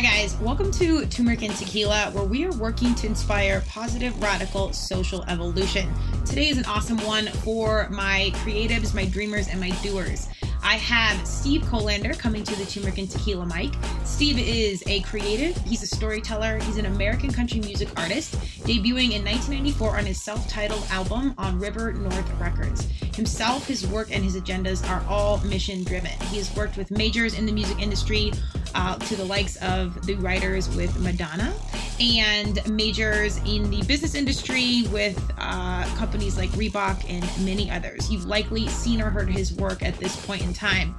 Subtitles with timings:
[0.00, 0.34] Hi, guys.
[0.38, 5.92] Welcome to Turmeric and Tequila, where we are working to inspire positive, radical social evolution.
[6.24, 10.26] Today is an awesome one for my creatives, my dreamers, and my doers.
[10.62, 13.74] I have Steve Kolander coming to the Turmeric and Tequila mic.
[14.04, 19.22] Steve is a creative, he's a storyteller, he's an American country music artist, debuting in
[19.22, 22.88] 1994 on his self titled album on River North Records.
[23.14, 26.12] Himself, his work, and his agendas are all mission driven.
[26.30, 28.32] He has worked with majors in the music industry
[28.74, 31.52] uh, to the likes of the writers with Madonna
[32.00, 38.10] and majors in the business industry with uh, companies like Reebok and many others.
[38.10, 40.94] You've likely seen or heard his work at this point in time.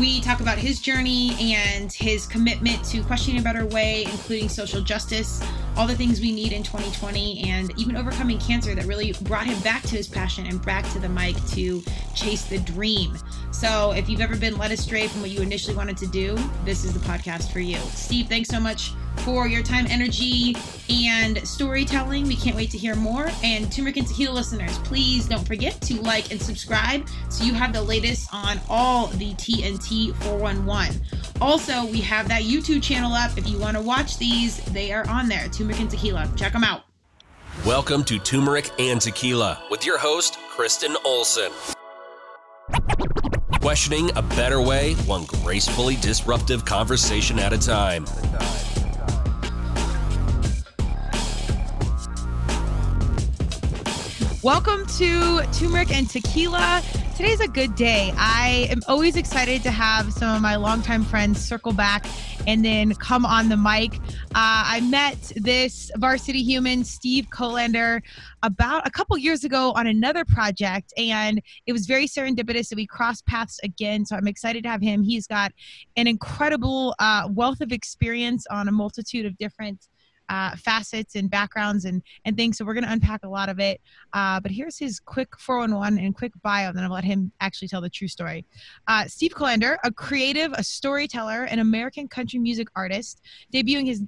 [0.00, 4.80] We talk about his journey and his commitment to questioning a better way, including social
[4.80, 5.44] justice,
[5.76, 9.60] all the things we need in 2020, and even overcoming cancer that really brought him
[9.60, 11.82] back to his passion and back to the mic to
[12.14, 13.16] chase the dream.
[13.50, 16.84] So, if you've ever been led astray from what you initially wanted to do, this
[16.84, 17.76] is the podcast for you.
[17.76, 20.56] Steve, thanks so much for your time, energy,
[20.90, 22.26] and storytelling.
[22.26, 23.30] We can't wait to hear more.
[23.42, 27.72] And Turmeric and Tequila listeners, please don't forget to like and subscribe so you have
[27.72, 31.00] the latest on all the TNT 411.
[31.40, 33.36] Also, we have that YouTube channel up.
[33.38, 35.48] If you want to watch these, they are on there.
[35.48, 36.30] Turmeric and Tequila.
[36.36, 36.82] Check them out.
[37.66, 41.52] Welcome to Turmeric and Tequila with your host, Kristen Olson.
[43.60, 48.04] Questioning a better way, one gracefully disruptive conversation at a time.
[54.42, 56.82] Welcome to Turmeric and Tequila.
[57.14, 58.12] Today's a good day.
[58.16, 62.06] I am always excited to have some of my longtime friends circle back
[62.48, 63.94] and then come on the mic.
[64.34, 68.02] Uh, I met this varsity human, Steve Kolander,
[68.42, 72.84] about a couple years ago on another project, and it was very serendipitous that we
[72.84, 74.04] crossed paths again.
[74.04, 75.04] So I'm excited to have him.
[75.04, 75.52] He's got
[75.96, 79.86] an incredible uh, wealth of experience on a multitude of different
[80.32, 82.56] uh, facets and backgrounds and, and things.
[82.56, 83.82] So we're going to unpack a lot of it.
[84.14, 87.68] Uh, but here's his quick 411 and quick bio, and then I'll let him actually
[87.68, 88.46] tell the true story.
[88.88, 93.20] Uh, Steve Kolander, a creative, a storyteller, an American country music artist,
[93.52, 94.02] debuting his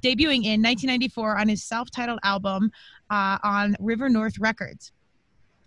[0.00, 2.70] debuting in 1994 on his self-titled album
[3.10, 4.92] uh, on River North Records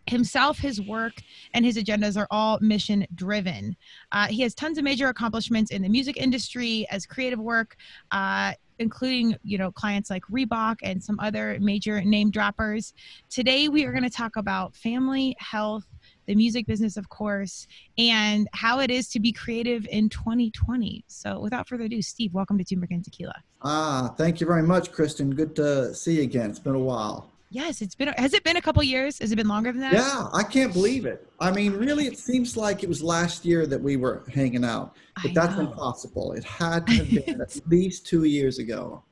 [0.08, 1.14] himself, his work,
[1.54, 3.76] and his agendas are all mission driven.
[4.12, 7.76] Uh, he has tons of major accomplishments in the music industry as creative work.
[8.12, 12.94] Uh, including you know clients like Reebok and some other major name droppers.
[13.30, 15.86] Today we are going to talk about family, health,
[16.26, 21.06] the music business, of course, and how it is to be creative in 2020.
[21.08, 23.36] So, without further ado, Steve, welcome to Turmeric and Tequila.
[23.62, 25.34] Ah, thank you very much, Kristen.
[25.34, 26.50] Good to see you again.
[26.50, 27.31] It's been a while.
[27.54, 28.08] Yes, it's been.
[28.18, 29.20] Has it been a couple years?
[29.20, 29.92] Has it been longer than that?
[29.92, 31.28] Yeah, I can't believe it.
[31.38, 34.96] I mean, really, it seems like it was last year that we were hanging out,
[35.22, 35.68] but I that's know.
[35.68, 36.32] impossible.
[36.32, 39.04] It had to have been at least two years ago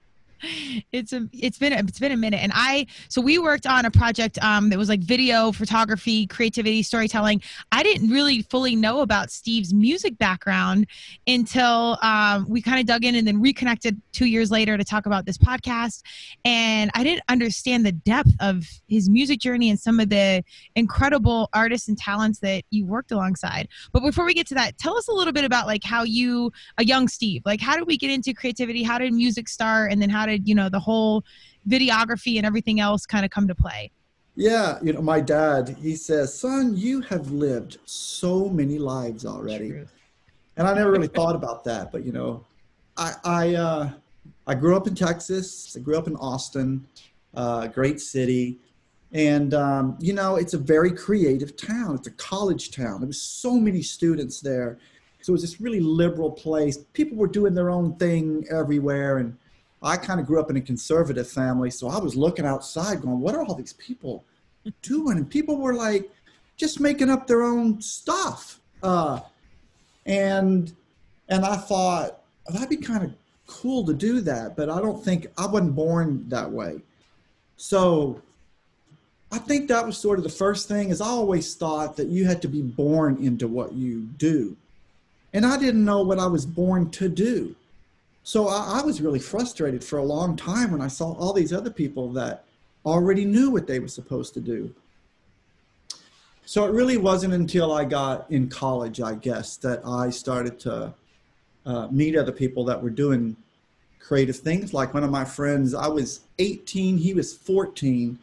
[0.92, 2.42] it's a it's been it's been a minute.
[2.42, 6.84] And i so we worked on a project um that was like video photography creativity
[6.84, 7.42] storytelling.
[7.72, 10.88] I didn't really fully know about steve's music background
[11.28, 15.06] until um, we kind of dug in and then reconnected two years later to talk
[15.06, 16.04] about this podcast.
[16.46, 20.44] And i didn't understand the depth of his music journey and some of the
[20.76, 23.68] incredible artists and talents that you worked alongside.
[23.92, 26.52] But before we get to that tell us a little bit about like how you
[26.78, 28.84] a young steve like how did we get into creativity?
[28.84, 29.92] How did music start?
[29.92, 31.24] And then how did you know the whole
[31.68, 33.92] videography and everything else kind of come to play?
[34.36, 39.70] Yeah, you know, my dad, he says, "Son, you have lived so many lives already."
[39.70, 39.88] True.
[40.56, 42.46] And I never really thought about that, but you know,
[42.96, 43.90] I I uh,
[44.48, 45.76] I grew up in Texas.
[45.76, 46.86] I grew up in Austin,
[47.34, 48.60] uh, great city,
[49.12, 51.96] and um, you know, it's a very creative town.
[51.96, 53.02] It's a college town.
[53.02, 54.78] There was so many students there,
[55.22, 56.78] so it was this really liberal place.
[56.94, 59.38] People were doing their own thing everywhere, and
[59.82, 63.20] I kind of grew up in a conservative family, so I was looking outside going,
[63.20, 64.26] what are all these people
[64.82, 65.18] doing?
[65.18, 66.10] And people were like
[66.58, 68.60] just making up their own stuff.
[68.84, 69.22] Uh,
[70.06, 70.74] and
[71.30, 73.14] and I thought oh, that'd be kind of
[73.48, 76.82] cool to do that, but I don't think I wasn't born that way.
[77.58, 78.22] So
[79.32, 82.26] I think that was sort of the first thing is I always thought that you
[82.26, 84.56] had to be born into what you do.
[85.34, 87.56] And I didn't know what I was born to do.
[88.30, 91.52] So I, I, was really frustrated for a long time when I saw all these
[91.52, 92.44] other people that
[92.86, 94.72] already knew what they were supposed to do.
[96.46, 100.94] So it really wasn't until I got in college, I guess, that I started to
[101.66, 103.36] uh, meet other people that were doing
[104.00, 104.76] creative things.
[104.76, 108.20] Like one of my friends, I was 18, he was 14,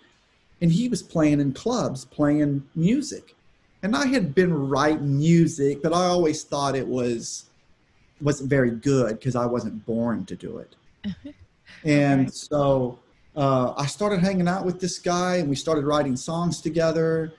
[0.61, 3.35] and he was playing in clubs, playing music.
[3.83, 7.46] And I had been writing music, but I always thought it was
[8.21, 10.77] wasn't very good because I wasn't born to do it.
[11.85, 12.31] and okay.
[12.31, 12.99] so
[13.37, 17.33] uh, I started hanging out with this guy, and we started writing songs together.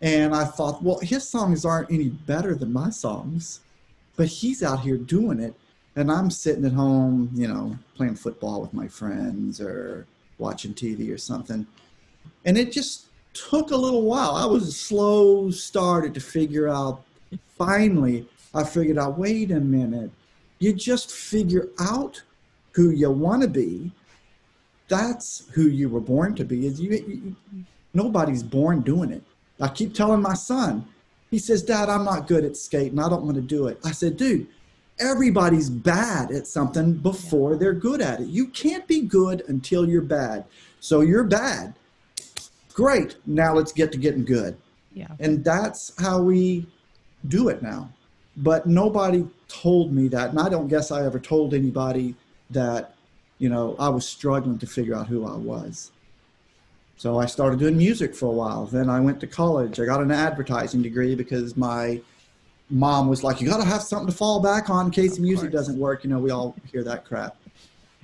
[0.00, 3.60] And I thought, well, his songs aren't any better than my songs,
[4.16, 5.54] but he's out here doing it.
[5.94, 10.06] And I'm sitting at home, you know, playing football with my friends or
[10.38, 11.66] watching TV or something.
[12.44, 14.32] And it just took a little while.
[14.32, 17.04] I was slow started to figure out.
[17.56, 19.18] Finally, I figured out.
[19.18, 20.10] Wait a minute.
[20.58, 22.22] You just figure out
[22.72, 23.92] who you want to be.
[24.88, 26.66] That's who you were born to be.
[26.66, 27.36] Is you, you,
[27.94, 29.22] nobody's born doing it.
[29.60, 30.86] I keep telling my son.
[31.30, 32.98] He says, "Dad, I'm not good at skating.
[32.98, 34.46] I don't want to do it." I said, "Dude,
[35.00, 38.28] everybody's bad at something before they're good at it.
[38.28, 40.44] You can't be good until you're bad.
[40.80, 41.74] So you're bad
[42.74, 43.16] Great.
[43.26, 44.56] Now let's get to getting good.
[44.94, 45.08] Yeah.
[45.20, 46.66] And that's how we
[47.28, 47.90] do it now.
[48.36, 50.30] But nobody told me that.
[50.30, 52.14] And I don't guess I ever told anybody
[52.50, 52.94] that,
[53.38, 55.90] you know, I was struggling to figure out who I was.
[56.96, 58.66] So I started doing music for a while.
[58.66, 59.80] Then I went to college.
[59.80, 62.00] I got an advertising degree because my
[62.70, 65.22] mom was like, you got to have something to fall back on in case the
[65.22, 66.04] music doesn't work.
[66.04, 67.36] You know, we all hear that crap.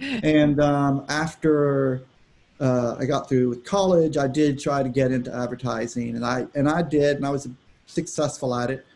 [0.00, 2.02] and um, after
[2.60, 6.46] uh, I got through with college, I did try to get into advertising, and I
[6.54, 7.48] and I did, and I was
[7.86, 8.86] successful at it.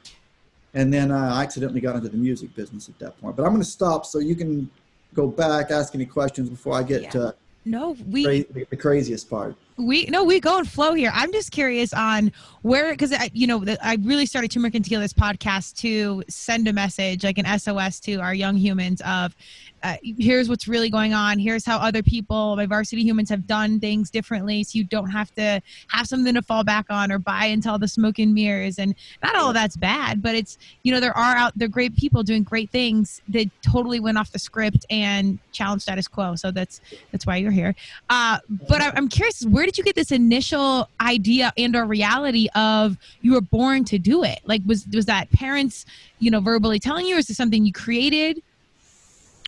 [0.75, 3.37] And then uh, I accidentally got into the music business at that point.
[3.37, 4.71] But I'm going to stop so you can
[5.15, 7.11] go back, ask any questions before I get yeah.
[7.11, 7.35] to
[7.65, 11.11] no we cra- the craziest part we no we go and flow here.
[11.15, 12.33] I'm just curious on
[12.63, 16.73] where because you know i really started turmeric and tequila this podcast to send a
[16.73, 19.35] message like an sos to our young humans of
[19.83, 21.41] uh, here's what's really going on.
[21.41, 25.35] Here's how other people my varsity humans have done things differently so you don't have
[25.35, 28.79] to have something to fall back on or buy into all the smoke and mirrors.
[28.79, 31.97] And not all of that's bad but it's you know there are out there great
[31.97, 36.37] people doing great things that totally went off the script and challenged status quo.
[36.37, 36.81] So that's
[37.11, 37.75] that's why you're here.
[38.09, 38.39] Uh,
[38.69, 43.32] but i'm curious where did you get this initial idea and or reality of you
[43.32, 45.85] were born to do it like was was that parents
[46.19, 48.43] you know verbally telling you or is this something you created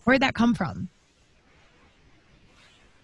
[0.05, 0.87] Where'd that come from?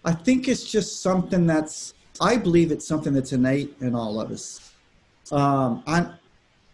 [0.04, 4.30] I think it's just something that's, I believe it's something that's innate in all of
[4.30, 4.72] us.
[5.30, 6.06] Um, I,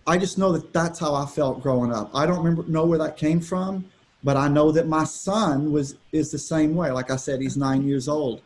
[0.06, 2.10] I just know that that's how I felt growing up.
[2.14, 3.84] I don't remember know where that came from,
[4.22, 6.90] but I know that my son was is the same way.
[6.90, 8.40] Like I said, he's nine years old,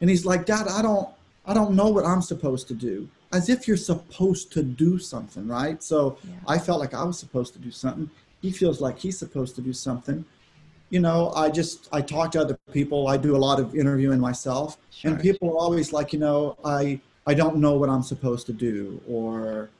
[0.00, 1.08] and he's like, Dad, I don't,
[1.48, 3.08] I don't know what I'm supposed to do.
[3.32, 5.82] As if you're supposed to do something, right?
[5.82, 6.34] So yeah.
[6.46, 8.08] I felt like I was supposed to do something.
[8.40, 10.24] He feels like he's supposed to do something
[10.90, 13.08] you know, I just I talk to other people.
[13.08, 15.10] I do a lot of interviewing myself, sure.
[15.10, 18.52] and people are always like, you know, I I don't know what I'm supposed to
[18.52, 19.70] do, or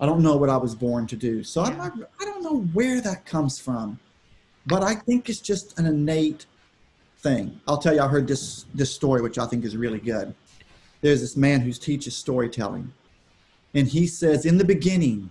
[0.00, 1.42] I don't know what I was born to do.
[1.42, 1.70] So yeah.
[1.70, 3.98] I'm not, I don't know where that comes from,
[4.66, 6.46] but I think it's just an innate
[7.18, 7.60] thing.
[7.66, 10.34] I'll tell you, I heard this this story, which I think is really good.
[11.00, 12.92] There's this man who teaches storytelling,
[13.74, 15.30] and he says, in the beginning,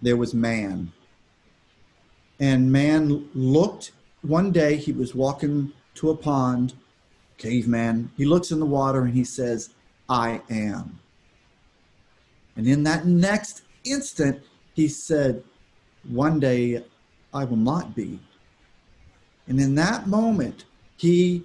[0.00, 0.92] there was man
[2.40, 6.74] and man looked one day, he was walking to a pond,
[7.38, 8.10] caveman.
[8.16, 9.70] He looks in the water and he says,
[10.08, 10.98] I am.
[12.56, 14.42] And in that next instant,
[14.74, 15.44] he said,
[16.08, 16.84] One day
[17.32, 18.18] I will not be.
[19.46, 20.64] And in that moment,
[20.96, 21.44] he,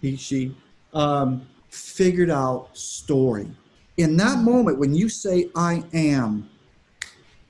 [0.00, 0.54] he, she,
[0.92, 3.48] um, figured out story.
[3.96, 6.48] In that moment, when you say, I am,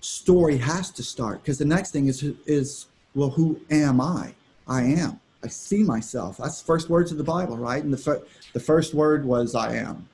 [0.01, 4.33] story has to start because the next thing is is well who am i?
[4.67, 5.21] I am.
[5.45, 6.39] I see myself.
[6.39, 7.83] That's the first words of the bible right?
[7.83, 10.09] And the, fir- the first word was i am.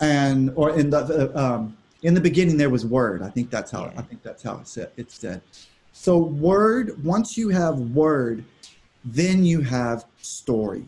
[0.00, 3.22] And or in the um, in the beginning there was word.
[3.22, 5.42] I think that's how i think that's how it said it's said.
[5.92, 8.44] So word once you have word
[9.04, 10.86] then you have story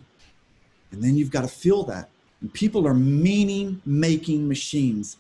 [0.95, 2.09] and then you've got to feel that.
[2.41, 5.19] And people are meaning making machines.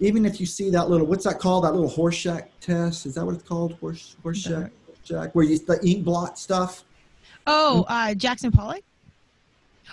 [0.00, 1.64] Even if you see that little what's that called?
[1.64, 3.04] That little Horseshack test?
[3.04, 3.72] Is that what it's called?
[3.74, 4.70] Horse Horseshack
[5.02, 6.84] Jack where you the ink blot stuff?
[7.46, 8.82] Oh uh, jackson pollock?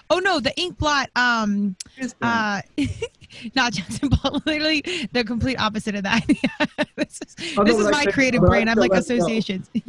[0.10, 1.75] Oh no the ink blot um
[2.22, 2.62] uh
[3.55, 6.24] not jackson pollock literally the complete opposite of that.
[6.96, 8.70] This is, this is my creative brain.
[8.70, 9.70] i'm like associations.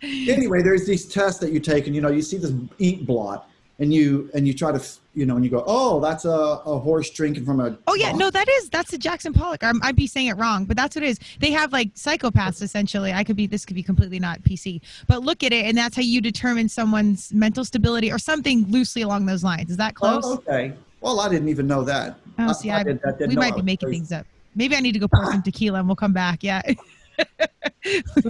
[0.00, 0.34] Yeah.
[0.34, 3.50] anyway there's these tests that you take and you know you see this ink blot
[3.78, 6.78] and you and you try to you know and you go oh that's a, a
[6.78, 9.62] horse drinking from a oh yeah no that is that's a jackson pollock.
[9.62, 11.18] I would be saying it wrong but that's what it is.
[11.38, 13.12] They have like psychopaths essentially.
[13.12, 15.96] I could be this could be completely not pc but look at it and that's
[15.96, 19.70] how you determine someone's mental stability or something loosely along those lines.
[19.70, 20.24] Is that oh, close?
[20.24, 20.72] oh, okay.
[21.00, 22.18] Well i didn't even know that.
[22.38, 24.26] Oh see I, I, we might be making things up.
[24.54, 26.62] Maybe i need to go pour some tequila and we'll come back yeah.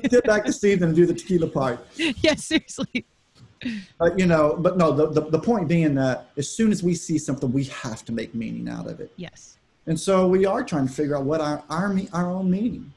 [0.09, 1.81] Get back to Steve and do the tequila part.
[1.97, 3.05] Yeah, seriously.
[3.98, 6.94] But you know, but no, the, the, the point being that as soon as we
[6.94, 9.12] see something, we have to make meaning out of it.
[9.16, 9.56] Yes.
[9.86, 12.92] And so we are trying to figure out what our our, me- our own meaning.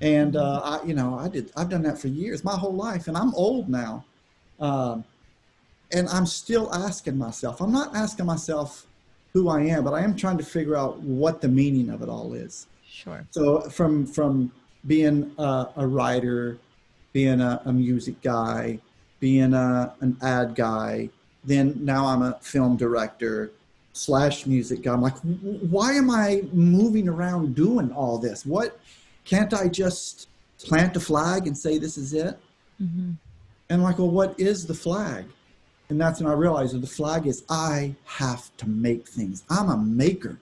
[0.00, 1.52] And uh, I, you know, I did.
[1.56, 4.04] I've done that for years, my whole life, and I'm old now,
[4.60, 5.04] um,
[5.92, 7.60] and I'm still asking myself.
[7.60, 8.86] I'm not asking myself
[9.32, 12.08] who I am, but I am trying to figure out what the meaning of it
[12.08, 12.66] all is.
[12.86, 13.24] Sure.
[13.30, 14.50] So from from
[14.86, 16.58] being a, a writer,
[17.12, 18.78] being a, a music guy,
[19.20, 21.08] being a, an ad guy,
[21.44, 23.52] then now I'm a film director
[23.92, 24.92] slash music guy.
[24.92, 25.16] I'm like,
[25.70, 28.44] why am I moving around doing all this?
[28.44, 28.78] What
[29.24, 32.38] can't I just plant a flag and say this is it?
[32.78, 33.12] hmm
[33.68, 35.24] And I'm like, well, what is the flag?
[35.88, 39.44] And that's when I realized that the flag is I have to make things.
[39.48, 40.38] I'm a maker.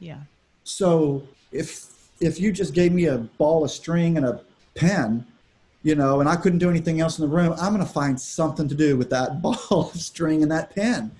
[0.00, 0.20] Yeah.
[0.64, 1.22] So
[1.52, 4.42] if if you just gave me a ball of string and a
[4.74, 5.26] pen,
[5.82, 8.20] you know, and I couldn't do anything else in the room, I'm going to find
[8.20, 11.10] something to do with that ball of string and that pen.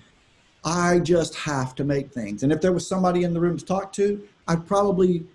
[0.63, 2.43] I just have to make things.
[2.43, 5.25] And if there was somebody in the room to talk to, I'd probably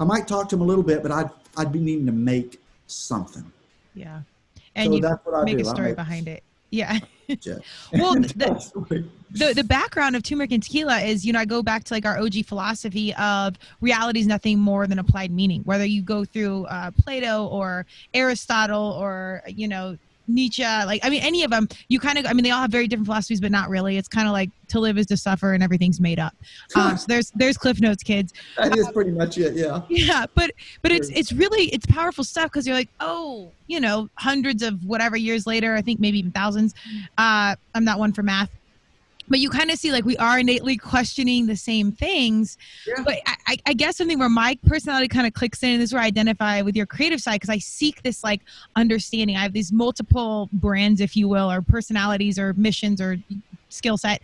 [0.00, 2.60] I might talk to them a little bit, but I'd I'd be needing to make
[2.86, 3.50] something.
[3.94, 4.20] Yeah.
[4.74, 5.62] And So you that's what I make do.
[5.62, 6.42] a story make behind it.
[6.70, 6.98] Yeah.
[7.92, 11.62] Well, the- the the the background of turmeric and tequila is you know I go
[11.62, 15.62] back to like our OG philosophy of reality is nothing more than applied meaning.
[15.62, 21.22] Whether you go through uh, Plato or Aristotle or you know Nietzsche, like I mean
[21.22, 23.50] any of them, you kind of I mean they all have very different philosophies, but
[23.50, 23.96] not really.
[23.96, 26.34] It's kind of like to live is to suffer and everything's made up.
[26.76, 28.34] Um, so there's there's Cliff Notes, kids.
[28.58, 29.54] that is pretty much it.
[29.54, 29.80] Yeah.
[29.88, 30.50] Yeah, but
[30.82, 34.84] but it's it's really it's powerful stuff because you're like, oh, you know, hundreds of
[34.84, 36.74] whatever years later, I think maybe even thousands.
[37.16, 38.50] Uh, I'm not one for math,
[39.28, 42.56] but you kind of see like we are innately questioning the same things.
[42.86, 43.02] Yeah.
[43.04, 45.90] But I, I- I guess something where my personality kind of clicks in, and this
[45.90, 48.40] is where I identify with your creative side because I seek this like
[48.76, 49.36] understanding.
[49.36, 53.18] I have these multiple brands, if you will, or personalities, or missions, or
[53.68, 54.22] skill set.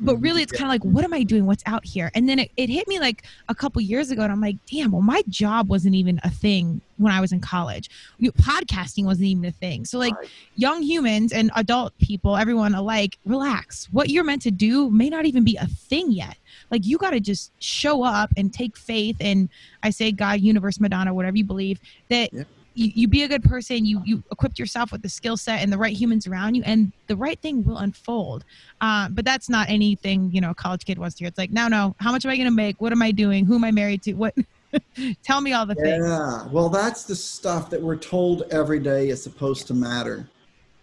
[0.00, 1.46] But really, it's kind of like, what am I doing?
[1.46, 2.10] What's out here?
[2.14, 4.92] And then it, it hit me like a couple years ago, and I'm like, damn,
[4.92, 7.90] well, my job wasn't even a thing when I was in college.
[8.20, 9.84] Podcasting wasn't even a thing.
[9.84, 10.14] So, like,
[10.56, 13.88] young humans and adult people, everyone alike, relax.
[13.92, 16.36] What you're meant to do may not even be a thing yet.
[16.70, 19.48] Like, you got to just show up and take faith and
[19.82, 22.30] I say, God, universe, Madonna, whatever you believe, that.
[22.74, 25.72] You, you be a good person you you equip yourself with the skill set and
[25.72, 28.44] the right humans around you and the right thing will unfold.
[28.80, 31.28] Uh, but that's not anything you know a college kid wants to hear.
[31.28, 32.80] It's like no no how much am i going to make?
[32.80, 33.44] What am i doing?
[33.44, 34.14] Who am i married to?
[34.14, 34.34] What?
[35.22, 36.02] Tell me all the things.
[36.02, 36.46] Yeah.
[36.50, 40.26] Well, that's the stuff that we're told every day is supposed to matter.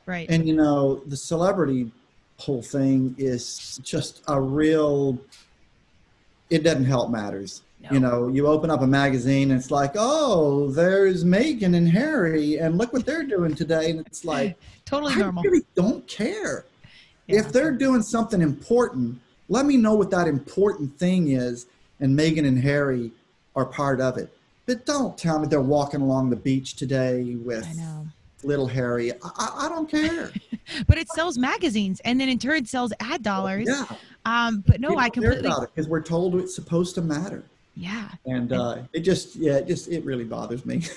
[0.06, 0.30] right.
[0.30, 1.92] And you know, the celebrity
[2.38, 5.20] whole thing is just a real
[6.50, 7.62] it doesn't help matters.
[7.92, 12.58] You know, you open up a magazine and it's like, oh, there's Meghan and Harry,
[12.58, 13.90] and look what they're doing today.
[13.90, 16.66] And it's like, totally I normal really don't care.
[17.28, 17.40] Yeah.
[17.40, 21.68] If they're doing something important, let me know what that important thing is,
[22.00, 23.12] and Meghan and Harry
[23.56, 24.32] are part of it.
[24.66, 27.68] But don't tell me they're walking along the beach today with
[28.44, 29.12] little Harry.
[29.12, 30.32] I, I, don't care.
[30.88, 33.86] but it sells magazines and then in turn sells ad dollars yeah.
[34.26, 37.44] um but no i completely because we're told it's supposed to matter.
[37.80, 40.84] Yeah And uh, it just, yeah, it just, it really bothers me.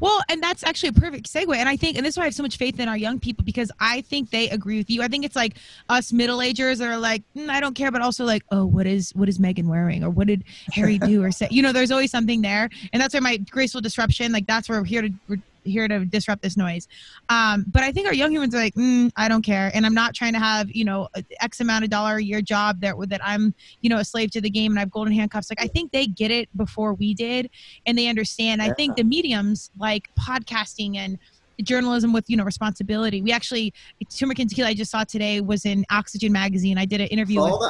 [0.00, 1.56] Well, and that's actually a perfect segue.
[1.56, 3.18] And I think, and this is why I have so much faith in our young
[3.18, 5.02] people because I think they agree with you.
[5.02, 5.56] I think it's like
[5.88, 9.10] us middle agers are like, mm, I don't care, but also like, oh, what is
[9.16, 11.48] what is Meghan wearing, or what did Harry do, or say?
[11.50, 14.30] You know, there's always something there, and that's where my graceful disruption.
[14.30, 16.88] Like that's where we're here to we're here to disrupt this noise.
[17.28, 19.94] Um, but I think our young humans are like, mm, I don't care, and I'm
[19.94, 21.08] not trying to have you know
[21.40, 24.40] X amount of dollar a year job that that I'm you know a slave to
[24.40, 25.50] the game and I have golden handcuffs.
[25.50, 27.50] Like I think they get it before we did,
[27.86, 28.62] and they understand.
[28.62, 31.18] I think the mediums like podcasting and
[31.62, 33.22] journalism with you know responsibility.
[33.22, 36.78] We actually and Tequila I just saw today was in Oxygen magazine.
[36.78, 37.60] I did an interview with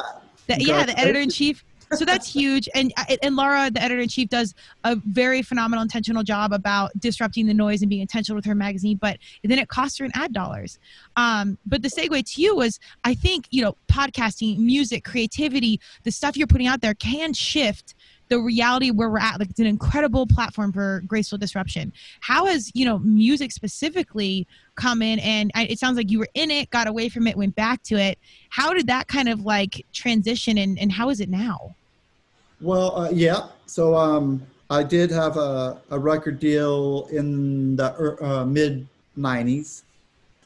[0.47, 0.59] that.
[0.59, 1.63] the, yeah, the editor in chief.
[1.93, 4.53] So that's huge, and uh, and Laura, the editor in chief, does
[4.83, 8.97] a very phenomenal, intentional job about disrupting the noise and being intentional with her magazine.
[8.97, 10.77] But then it costs her in ad dollars.
[11.17, 16.11] Um, but the segue to you was, I think you know, podcasting, music, creativity, the
[16.11, 17.95] stuff you're putting out there can shift
[18.27, 19.39] the reality where we're at.
[19.39, 21.91] Like it's an incredible platform for graceful disruption.
[22.21, 25.17] How has you know music specifically come in?
[25.19, 27.95] And it sounds like you were in it got away from it went back to
[27.95, 28.19] it.
[28.49, 31.75] How did that kind of like transition and, and how is it now
[32.61, 33.47] Well, uh, yeah.
[33.65, 38.87] So um, I did have a, a record deal in the uh, mid
[39.17, 39.83] 90s.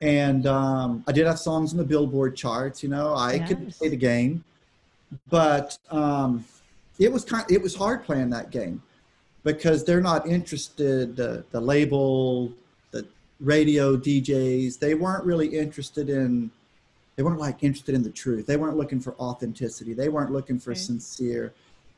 [0.02, 2.84] And um, I did have songs in the Billboard charts.
[2.84, 4.44] You know, I could play the game,
[5.30, 6.44] but um,
[7.00, 7.50] it was kind.
[7.50, 8.82] It was hard playing that game
[9.46, 11.16] because they're not interested.
[11.16, 12.52] The the label,
[12.92, 13.08] the
[13.40, 16.52] radio DJs, they weren't really interested in.
[17.16, 18.46] They weren't like interested in the truth.
[18.46, 19.94] They weren't looking for authenticity.
[19.94, 21.54] They weren't looking for sincere.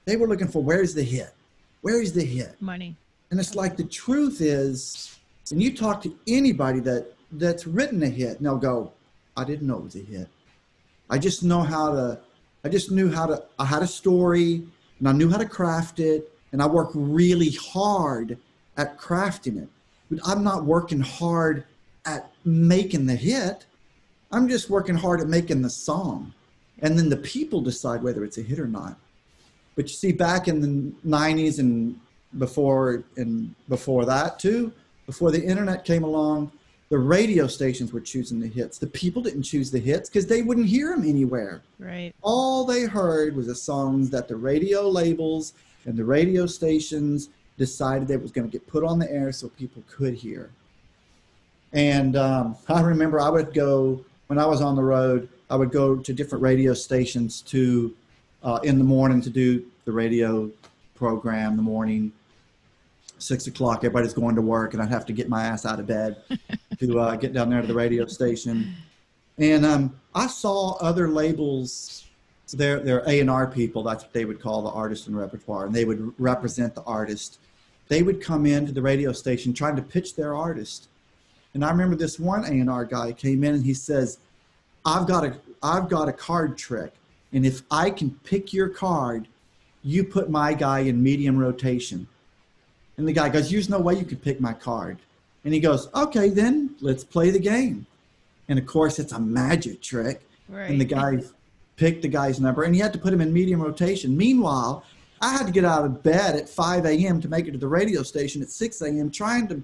[0.06, 1.34] They were looking for where's the hit,
[1.82, 2.62] where is the hit.
[2.62, 2.96] Money.
[3.32, 5.18] And it's like the truth is,
[5.52, 8.94] and you talk to anybody that that's written a hit, and they'll go,
[9.36, 10.30] "I didn't know it was a hit.
[11.10, 12.20] I just know how to.
[12.64, 13.44] I just knew how to.
[13.60, 14.66] I had a story,
[15.00, 18.38] and I knew how to craft it, and I worked really hard
[18.78, 19.70] at crafting it.
[20.10, 21.66] But I'm not working hard
[22.06, 23.66] at making the hit.
[24.32, 26.34] I'm just working hard at making the song,
[26.80, 28.98] and then the people decide whether it's a hit or not.
[29.76, 32.00] But you see, back in the '90s and
[32.38, 34.72] before and before that too,
[35.06, 36.52] before the internet came along,
[36.90, 38.78] the radio stations were choosing the hits.
[38.78, 41.62] The people didn't choose the hits because they wouldn't hear them anywhere.
[41.80, 42.14] Right.
[42.22, 45.54] All they heard was the songs that the radio labels
[45.86, 49.48] and the radio stations decided that was going to get put on the air so
[49.50, 50.52] people could hear.
[51.74, 55.28] And um, I remember I would go when I was on the road.
[55.50, 57.94] I would go to different radio stations to
[58.46, 60.50] uh, in the morning to do the radio
[60.94, 61.58] program.
[61.58, 62.14] The morning,
[63.18, 65.88] six o'clock, everybody's going to work, and I'd have to get my ass out of
[65.88, 66.18] bed
[66.80, 68.74] to uh, get down there to the radio station.
[69.38, 72.06] And um, I saw other labels.
[72.54, 73.84] They're they're A and R people.
[73.84, 77.40] That's what they would call the artist and repertoire, and they would represent the artist.
[77.88, 80.88] They would come into the radio station trying to pitch their artist.
[81.54, 84.20] And I remember this one A and R guy came in and he says,
[84.86, 86.94] "I've got a I've got a card trick,
[87.36, 89.28] and if I can pick your card,
[89.84, 92.08] you put my guy in medium rotation."
[92.98, 94.98] And the guy goes, "There's no way you could pick my card."
[95.44, 97.86] And he goes, "Okay, then let's play the game."
[98.50, 100.28] And of course, it's a magic trick.
[100.50, 100.70] Right.
[100.72, 101.22] And the guy
[101.78, 104.16] picked the guy's number, and he had to put him in medium rotation.
[104.16, 104.84] Meanwhile,
[105.22, 107.20] I had to get out of bed at 5 a.m.
[107.22, 109.10] to make it to the radio station at 6 a.m.
[109.12, 109.62] trying to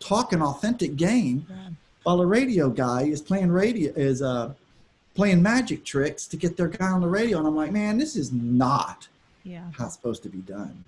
[0.00, 1.56] talk an authentic game Yeah.
[2.04, 4.52] while a radio guy is playing radio is uh,
[5.16, 7.38] playing magic tricks to get their guy on the radio.
[7.38, 9.08] And I'm like, man, this is not
[9.44, 9.64] Yeah.
[9.76, 10.84] how it's supposed to be done.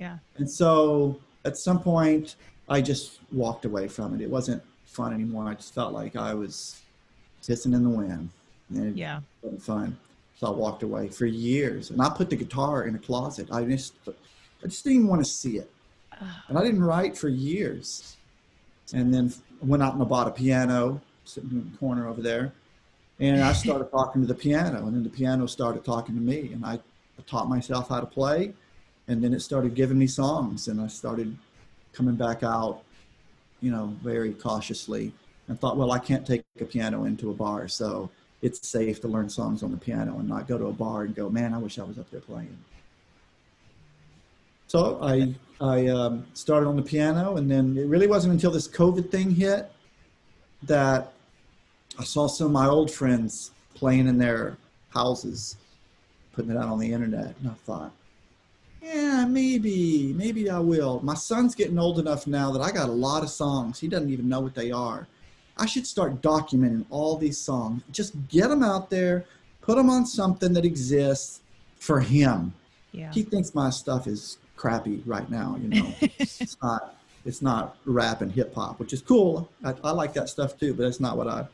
[0.00, 0.18] Yeah.
[0.38, 2.36] And so at some point,
[2.68, 4.20] I just walked away from it.
[4.22, 5.44] It wasn't fun anymore.
[5.48, 6.80] I just felt like I was
[7.42, 8.30] pissing in the wind.
[8.70, 9.20] And it Yeah.
[9.42, 9.98] wasn't fun.
[10.36, 11.90] So I walked away for years.
[11.90, 13.48] And I put the guitar in a closet.
[13.52, 15.70] I just, I just didn't even want to see it.
[16.48, 18.16] And I didn't write for years.
[18.94, 22.52] And then went out and I bought a piano, sitting in the corner over there.
[23.20, 24.86] And I started talking to the piano.
[24.86, 26.52] And then the piano started talking to me.
[26.52, 26.78] And I
[27.26, 28.54] taught myself how to play
[29.08, 31.36] and then it started giving me songs and i started
[31.92, 32.82] coming back out
[33.60, 35.12] you know very cautiously
[35.48, 38.08] and thought well i can't take a piano into a bar so
[38.40, 41.14] it's safe to learn songs on the piano and not go to a bar and
[41.16, 42.56] go man i wish i was up there playing
[44.68, 48.68] so i i um, started on the piano and then it really wasn't until this
[48.68, 49.72] covid thing hit
[50.62, 51.12] that
[51.98, 54.56] i saw some of my old friends playing in their
[54.90, 55.56] houses
[56.32, 57.92] putting it out on the internet and i thought
[58.80, 61.00] yeah, maybe, maybe I will.
[61.02, 63.78] My son's getting old enough now that I got a lot of songs.
[63.78, 65.06] He doesn't even know what they are.
[65.58, 67.82] I should start documenting all these songs.
[67.90, 69.24] Just get them out there,
[69.60, 71.40] put them on something that exists
[71.78, 72.54] for him.
[72.92, 73.12] Yeah.
[73.12, 75.94] He thinks my stuff is crappy right now, you know.
[76.00, 79.50] it's not it's not rap and hip hop, which is cool.
[79.64, 81.46] I, I like that stuff too, but that's not what I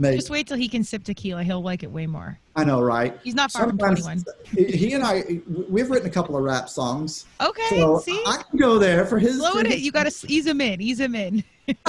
[0.00, 1.44] Just wait till he can sip tequila.
[1.44, 2.38] He'll like it way more.
[2.56, 3.16] I know, right?
[3.22, 4.68] He's not far from Sometimes 21.
[4.68, 7.26] He and I, we've written a couple of rap songs.
[7.40, 7.68] Okay.
[7.70, 8.22] So see?
[8.26, 9.38] I can go there for his.
[9.38, 9.78] Load it.
[9.78, 10.80] You got to ease him in.
[10.80, 11.44] Ease him in.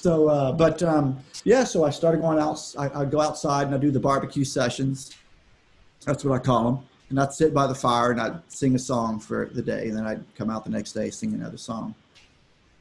[0.00, 2.60] So, uh, but um, yeah, so I started going out.
[2.78, 5.10] I, I go outside and I do the barbecue sessions.
[6.06, 6.84] That's what I call them.
[7.10, 9.96] And I'd sit by the fire and I'd sing a song for the day, and
[9.96, 11.96] then I'd come out the next day sing another song.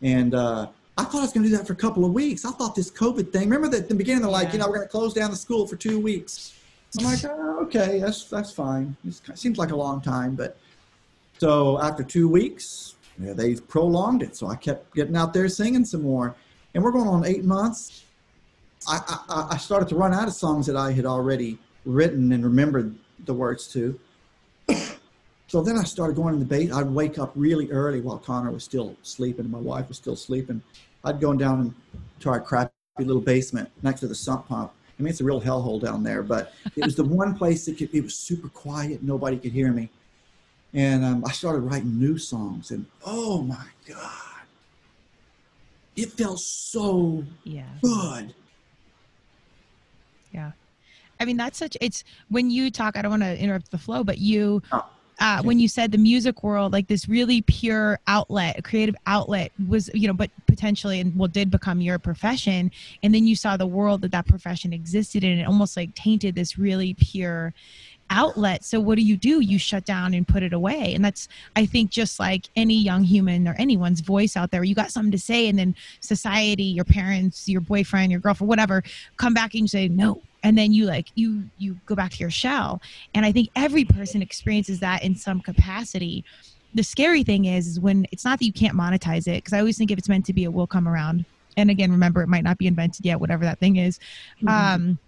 [0.03, 2.43] And uh, I thought I was going to do that for a couple of weeks.
[2.43, 3.43] I thought this COVID thing.
[3.49, 4.53] Remember that at the beginning they're like, Yeah.
[4.53, 6.53] you know, we're going to close down the school for two weeks.
[6.97, 8.95] I'm like, oh, okay, that's that's fine.
[9.05, 10.57] It's, it seems like a long time, but
[11.37, 14.35] so after two weeks, yeah, they prolonged it.
[14.35, 16.35] So I kept getting out there singing some more,
[16.73, 18.03] and we're going on eight months.
[18.87, 22.43] I, I, I started to run out of songs that I had already written and
[22.43, 23.99] remembered the words to.
[25.47, 26.71] so then I started going in the base.
[26.71, 30.15] I'd wake up really early while Connor was still sleeping and my wife was still
[30.15, 30.61] sleeping.
[31.07, 31.73] I'd go down
[32.19, 34.71] to our crappy little basement next to the sump pump.
[34.99, 37.77] I mean, it's a real hellhole down there, but it was the one place that
[37.77, 39.03] could, it was super quiet.
[39.03, 39.89] Nobody could hear me.
[40.73, 44.41] And um, I started writing new songs, and oh my God,
[45.95, 47.63] it felt so Yeah.
[47.81, 48.33] good.
[50.33, 50.51] Yeah.
[51.19, 54.03] I mean, that's such, it's when you talk, I don't want to interrupt the flow,
[54.03, 54.85] but you, Oh.
[55.19, 59.51] Uh, when you said the music world, like this really pure outlet, a creative outlet
[59.67, 62.71] was, you know, but potentially and well, did become your profession.
[63.01, 65.39] And then you saw the world that that profession existed in.
[65.39, 67.53] It almost like tainted this really pure
[68.09, 68.63] outlet.
[68.63, 69.41] So what do you do?
[69.41, 70.93] You shut down and put it away.
[70.93, 74.75] And that's, I think, just like any young human or anyone's voice out there, you
[74.75, 78.83] got something to say, and then society, your parents, your boyfriend, your girlfriend, whatever,
[79.17, 82.29] come back and say, no, and then you like you you go back to your
[82.29, 82.81] shell.
[83.13, 86.23] And i think every person experiences that in some capacity.
[86.73, 89.59] The scary thing is, is when it's not that you can't monetize it because i
[89.59, 91.25] always think if it's meant to be it will come around.
[91.55, 93.99] And again remember it might not be invented yet whatever that thing is.
[94.41, 94.47] Mm-hmm.
[94.47, 94.99] um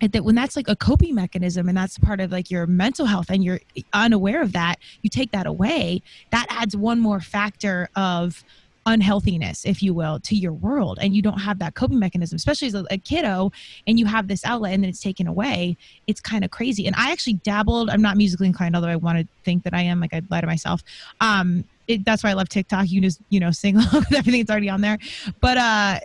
[0.00, 3.26] that when that's like a coping mechanism and that's part of like your mental health
[3.30, 3.60] and you're
[3.92, 8.44] unaware of that you take that away that adds one more factor of
[8.88, 10.98] unhealthiness, if you will, to your world.
[11.00, 13.52] And you don't have that coping mechanism, especially as a, a kiddo,
[13.86, 15.76] and you have this outlet and then it's taken away.
[16.06, 16.86] It's kind of crazy.
[16.86, 19.82] And I actually dabbled, I'm not musically inclined, although I want to think that I
[19.82, 20.82] am, like I lie to myself.
[21.20, 22.90] Um, it, that's why I love TikTok.
[22.90, 24.98] You just, you know, sing along with everything that's already on there.
[25.40, 26.00] But uh,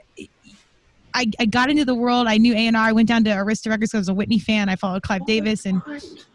[1.13, 2.27] I, I got into the world.
[2.27, 2.75] I knew A&R.
[2.75, 4.69] I went down to Arista Records because I was a Whitney fan.
[4.69, 5.81] I followed Clive oh, Davis, and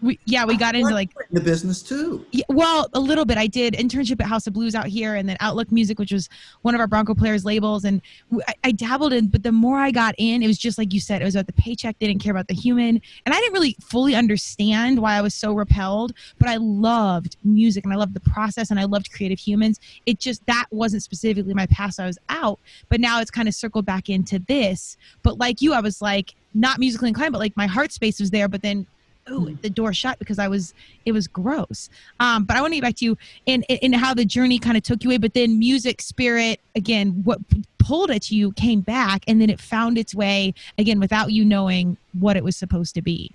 [0.02, 2.24] we, yeah, we got into like the business too.
[2.30, 3.38] Yeah, well, a little bit.
[3.38, 6.28] I did internship at House of Blues out here, and then Outlook Music, which was
[6.62, 8.00] one of our Bronco players' labels, and
[8.46, 9.28] I, I dabbled in.
[9.28, 11.22] But the more I got in, it was just like you said.
[11.22, 11.98] It was about the paycheck.
[11.98, 15.34] They Didn't care about the human, and I didn't really fully understand why I was
[15.34, 16.12] so repelled.
[16.38, 19.80] But I loved music, and I loved the process, and I loved creative humans.
[20.06, 21.98] It just that wasn't specifically my past.
[21.98, 24.96] I was out, but now it's kind of circled back into this this.
[25.22, 28.30] But like you, I was like not musically inclined, but like my heart space was
[28.30, 28.48] there.
[28.48, 28.86] But then
[29.30, 29.54] ooh, hmm.
[29.62, 31.88] the door shut because I was it was gross.
[32.20, 34.76] Um, but I want to get back to you in in how the journey kind
[34.76, 35.18] of took you away.
[35.18, 37.38] But then music, spirit, again, what
[37.78, 41.96] pulled at you came back, and then it found its way again without you knowing
[42.18, 43.32] what it was supposed to be.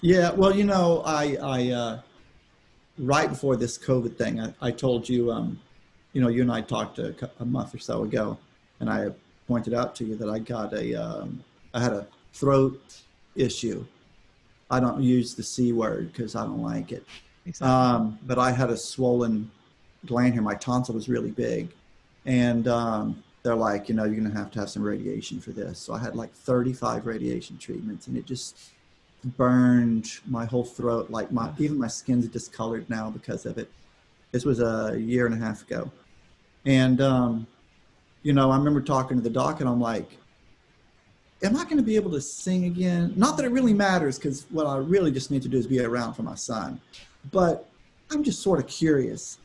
[0.00, 2.00] Yeah, well, you know, I I uh,
[2.98, 5.58] right before this COVID thing, I, I told you, um,
[6.12, 8.38] you know, you and I talked a, a month or so ago,
[8.80, 9.10] and I
[9.46, 12.80] pointed out to you that I got a, um, I had a throat
[13.34, 13.84] issue.
[14.70, 17.04] I don't use the C word because I don't like it.
[17.46, 17.68] Exactly.
[17.68, 19.50] Um, but I had a swollen
[20.06, 20.42] gland here.
[20.42, 21.68] My tonsil was really big.
[22.26, 25.50] And um, they're like, you know, you're going to have to have some radiation for
[25.50, 25.78] this.
[25.78, 28.56] So I had like 35 radiation treatments and it just
[29.36, 31.10] burned my whole throat.
[31.10, 33.70] Like my, even my skin's discolored now because of it.
[34.32, 35.90] This was a year and a half ago.
[36.64, 37.46] And um,
[38.24, 40.16] you know, I remember talking to the doc and I'm like,
[41.42, 43.12] am I going to be able to sing again?
[43.16, 45.78] Not that it really matters because what I really just need to do is be
[45.80, 46.80] around for my son.
[47.30, 47.68] But
[48.10, 49.38] I'm just sort of curious.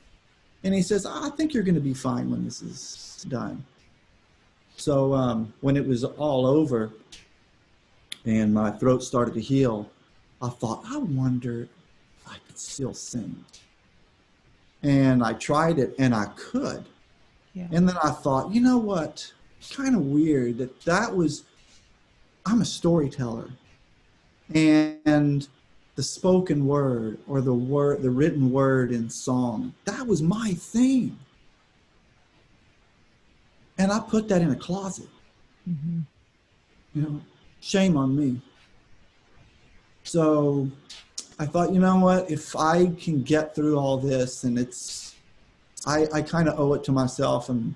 [0.64, 3.66] And he says, I think you're going to be fine when this is done.
[4.78, 6.92] So um, when it was all over
[8.26, 9.90] and my throat started to heal,
[10.42, 13.44] I thought, I wonder if I could still sing.
[14.84, 16.86] And I tried it and I could.
[17.60, 17.68] Yeah.
[17.78, 19.32] And then I thought, you know what?
[19.60, 21.44] It's kind of weird that that was.
[22.46, 23.50] I'm a storyteller,
[24.56, 25.48] and
[25.96, 31.20] the spoken word or the word, the written word in song, that was my thing.
[33.78, 35.10] And I put that in a closet.
[35.70, 36.00] Mm-hmm.
[36.96, 37.22] You know,
[37.60, 38.40] shame on me.
[40.04, 40.72] So
[41.38, 42.32] I thought, you know what?
[42.32, 45.09] If I can get through all this and it's
[45.86, 47.76] I, I kind of owe it to myself and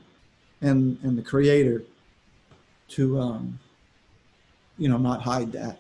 [0.61, 1.83] and and the creator
[2.89, 3.59] to um,
[4.77, 5.79] you know not hide that.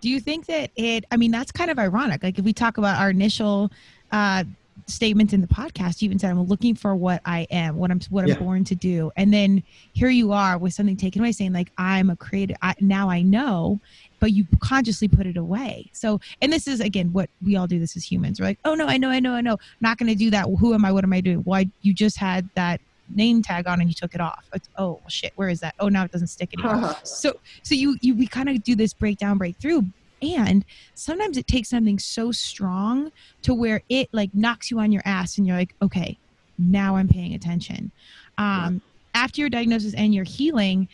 [0.00, 1.04] Do you think that it?
[1.10, 2.22] I mean, that's kind of ironic.
[2.22, 3.70] Like if we talk about our initial
[4.12, 4.44] uh,
[4.86, 8.00] statement in the podcast, you even said, "I'm looking for what I am, what I'm,
[8.10, 9.62] what I'm born to do," and then
[9.92, 13.22] here you are with something taken away, saying like, "I'm a creator." I, now I
[13.22, 13.80] know,
[14.20, 15.90] but you consciously put it away.
[15.92, 17.78] So, and this is again what we all do.
[17.78, 18.40] This as humans.
[18.40, 19.58] We're like, oh no, I know, I know, I know.
[19.80, 20.48] Not going to do that.
[20.48, 20.92] Well, who am I?
[20.92, 21.38] What am I doing?
[21.38, 22.80] Why you just had that
[23.14, 24.44] name tag on and you took it off.
[24.52, 25.74] It's, oh shit, where is that?
[25.80, 26.76] Oh, now it doesn't stick anymore.
[26.76, 26.94] Uh-huh.
[27.02, 29.82] so, so you you we kind of do this breakdown, breakthrough.
[30.22, 35.02] And sometimes it takes something so strong to where it like knocks you on your
[35.04, 36.18] ass and you're like, okay,
[36.58, 37.90] now I'm paying attention.
[38.38, 38.74] Um,
[39.14, 39.22] yeah.
[39.22, 40.88] After your diagnosis and your healing,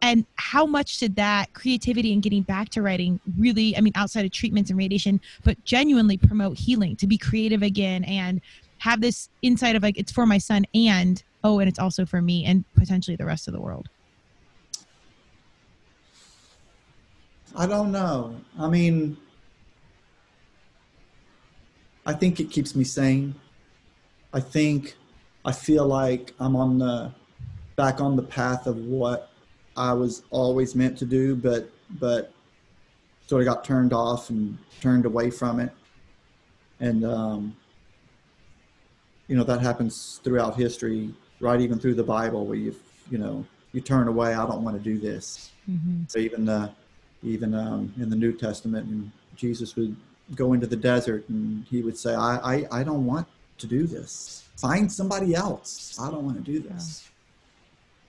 [0.00, 4.24] and how much did that creativity and getting back to writing really i mean outside
[4.24, 8.40] of treatments and radiation but genuinely promote healing to be creative again and
[8.78, 12.22] have this insight of like it's for my son and oh and it's also for
[12.22, 13.88] me and potentially the rest of the world
[17.56, 19.16] i don't know i mean
[22.06, 23.34] i think it keeps me sane
[24.32, 24.96] i think
[25.44, 27.12] i feel like i'm on the
[27.76, 29.32] back on the path of what
[29.76, 32.32] I was always meant to do, but but
[33.26, 35.72] sort of got turned off and turned away from it.
[36.80, 37.56] and um,
[39.28, 41.60] you know that happens throughout history, right?
[41.60, 42.74] Even through the Bible, where you
[43.10, 44.34] you know you turn away.
[44.34, 45.50] I don't want to do this.
[45.70, 46.02] Mm-hmm.
[46.08, 46.70] So even the
[47.22, 49.96] even um, in the New Testament, and Jesus would
[50.34, 53.26] go into the desert and he would say, I, I, I don't want
[53.58, 54.48] to do this.
[54.56, 55.98] Find somebody else.
[56.00, 57.04] I don't want to do this.
[57.04, 57.08] Yeah.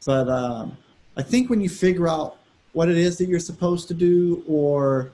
[0.06, 0.78] But um,
[1.15, 2.38] I think when you figure out
[2.73, 5.12] what it is that you're supposed to do, or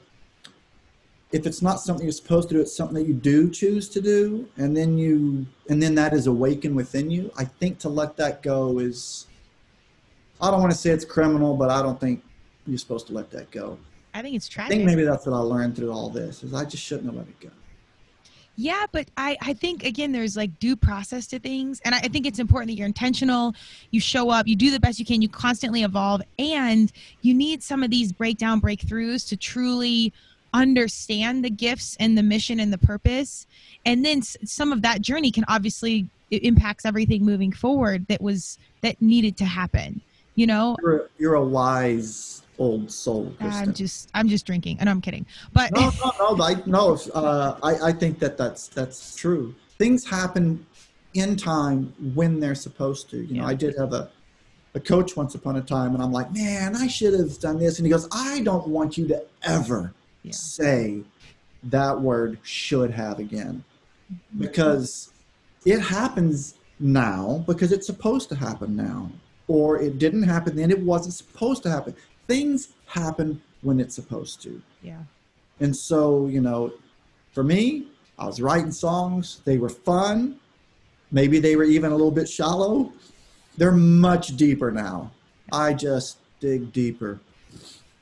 [1.31, 4.01] if it's not something you're supposed to do, it's something that you do choose to
[4.01, 7.31] do, and then you and then that is awakened within you.
[7.37, 9.27] I think to let that go is
[10.41, 12.23] I don't want to say it's criminal, but I don't think
[12.65, 13.77] you're supposed to let that go.
[14.19, 14.73] I think it's tragic.
[14.73, 17.15] I think maybe that's what I learned through all this is I just shouldn't have
[17.15, 17.49] let it go.
[18.57, 21.79] Yeah, but I, I think again there's like due process to things.
[21.85, 23.55] And I, I think it's important that you're intentional,
[23.91, 27.63] you show up, you do the best you can, you constantly evolve, and you need
[27.63, 30.11] some of these breakdown breakthroughs to truly
[30.53, 33.47] understand the gifts and the mission and the purpose.
[33.85, 39.01] And then some of that journey can obviously impacts everything moving forward that was that
[39.01, 40.01] needed to happen.
[40.35, 40.75] You know?
[40.81, 43.33] You're, you're a wise old soul.
[43.39, 43.69] Kristen.
[43.69, 45.25] I'm just I'm just drinking, and I'm kidding.
[45.53, 46.97] But no, no, no, I, no.
[47.13, 49.55] Uh, I I think that that's that's true.
[49.77, 50.65] Things happen
[51.13, 53.17] in time when they're supposed to.
[53.17, 53.47] You know, yeah.
[53.47, 54.09] I did have a
[54.75, 57.79] a coach once upon a time, and I'm like, man, I should have done this,
[57.79, 60.31] and he goes, I don't want you to ever yeah.
[60.31, 61.01] say
[61.63, 63.63] that word should have again,
[64.37, 65.11] because
[65.65, 69.11] it happens now because it's supposed to happen now
[69.47, 71.93] or it didn't happen then it wasn't supposed to happen
[72.29, 74.61] things happen when it's supposed to.
[74.81, 75.01] Yeah.
[75.59, 76.71] And so, you know,
[77.33, 77.87] for me,
[78.17, 79.41] I was writing songs.
[79.43, 80.39] They were fun.
[81.11, 82.93] Maybe they were even a little bit shallow.
[83.57, 85.11] They're much deeper now.
[85.51, 87.19] I just dig deeper.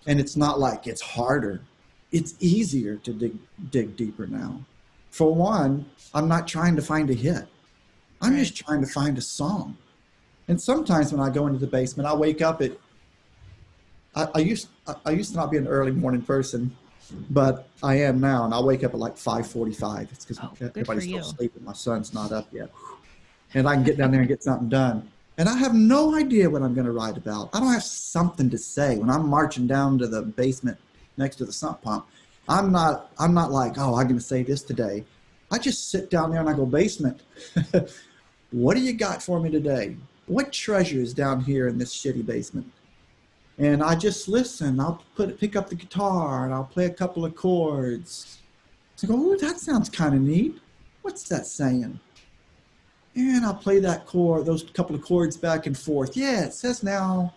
[0.06, 1.62] And it's not like it's harder.
[2.12, 3.38] It's easier to dig
[3.72, 4.62] dig deeper now.
[5.10, 7.46] For one, I'm not trying to find a hit.
[8.22, 8.40] I'm right.
[8.40, 9.78] just trying to find a song.
[10.48, 12.72] And sometimes when I go into the basement, I wake up at
[14.18, 14.68] I, I used
[15.06, 16.76] I used to not be an early morning person,
[17.30, 20.10] but I am now, and I wake up at like five forty-five.
[20.12, 21.64] It's because oh, everybody's still sleeping.
[21.64, 22.72] My son's not up yet,
[23.54, 25.08] and I can get down there and get something done.
[25.38, 27.52] And I have no idea what I'm going to write about.
[27.54, 30.80] I don't have something to say when I'm marching down to the basement
[31.18, 32.08] next to the sump pump.
[32.50, 33.12] I'm not.
[33.20, 35.04] I'm not like, oh, I'm going to say this today.
[35.52, 37.22] I just sit down there and I go, basement.
[38.52, 39.96] what do you got for me today?
[40.26, 42.70] What treasure is down here in this shitty basement?
[43.58, 44.80] And I just listen.
[44.80, 48.40] I'll put pick up the guitar and I'll play a couple of chords.
[48.96, 50.60] So I go, oh, that sounds kind of neat.
[51.02, 52.00] What's that saying?
[53.16, 56.16] And I'll play that chord, those couple of chords back and forth.
[56.16, 57.34] Yeah, it says now,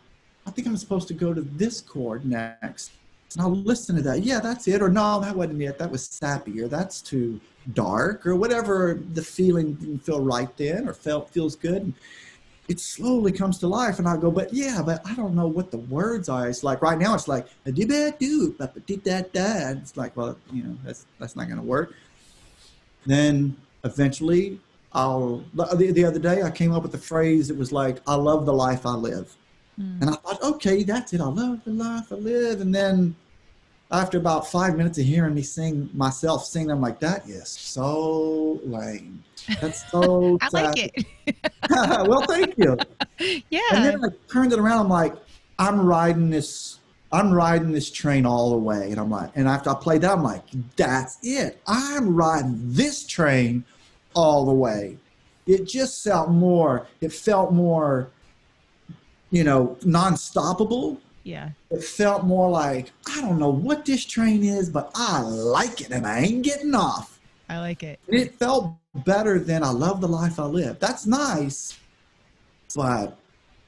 [0.47, 2.93] I think I'm supposed to go to this chord next.
[3.33, 4.23] And I'll listen to that.
[4.23, 4.83] Yeah, that's it.
[4.83, 5.79] Or no, that wasn't it.
[5.79, 6.61] That was sappy.
[6.61, 7.41] Or that's too
[7.73, 8.27] dark.
[8.27, 11.95] Or whatever the feeling didn't feel right then or felt feels good
[12.71, 15.73] it slowly comes to life and I go, but yeah, but I don't know what
[15.73, 16.49] the words are.
[16.49, 18.55] It's like right now it's like a do do
[19.83, 21.95] It's like, well, you know, that's that's not gonna work.
[23.05, 24.61] Then eventually
[24.93, 28.15] I'll the, the other day I came up with a phrase that was like, I
[28.15, 29.37] love the life I live.
[29.77, 30.03] Mm.
[30.03, 31.21] And I thought, okay, that's it.
[31.21, 32.61] I love the life I live.
[32.61, 33.17] And then
[33.93, 38.61] after about five minutes of hearing me sing myself sing, I'm like, that is so
[38.65, 39.23] lame.
[39.61, 40.65] That's so I sad.
[40.65, 41.07] like it.
[42.09, 42.77] well, thank you.
[43.51, 43.61] Yeah.
[43.75, 44.87] And then I turned it around.
[44.87, 45.15] I'm like,
[45.59, 46.79] I'm riding this.
[47.13, 50.13] I'm riding this train all the way, and I'm like, and after I played that,
[50.13, 50.43] I'm like,
[50.77, 51.61] that's it.
[51.67, 53.65] I'm riding this train
[54.15, 54.97] all the way.
[55.47, 56.87] It just felt more.
[57.03, 58.09] It felt more,
[59.31, 61.51] you know, non-stoppable yeah.
[61.71, 65.91] It felt more like, I don't know what this train is, but I like it
[65.91, 67.21] and I ain't getting off.
[67.49, 67.99] I like it.
[68.07, 70.79] And it felt better than I love the life I live.
[70.79, 71.79] That's nice,
[72.75, 73.19] but.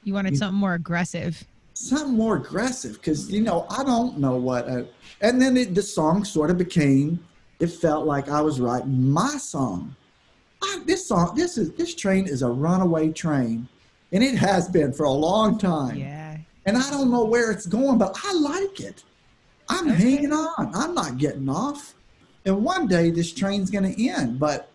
[0.03, 1.43] You wanted something more aggressive.
[1.73, 4.69] Something more aggressive because, you know, I don't know what.
[4.69, 4.85] I,
[5.21, 7.23] and then it, the song sort of became,
[7.59, 9.95] it felt like I was writing my song.
[10.61, 13.67] I, this song, this is this train is a runaway train,
[14.11, 15.97] and it has been for a long time.
[15.97, 16.22] Yeah
[16.65, 19.03] and I don't know where it's going, but I like it.
[19.69, 20.01] I'm okay.
[20.01, 20.71] hanging on.
[20.73, 21.95] I'm not getting off.
[22.45, 24.69] And one day this train's going to end, but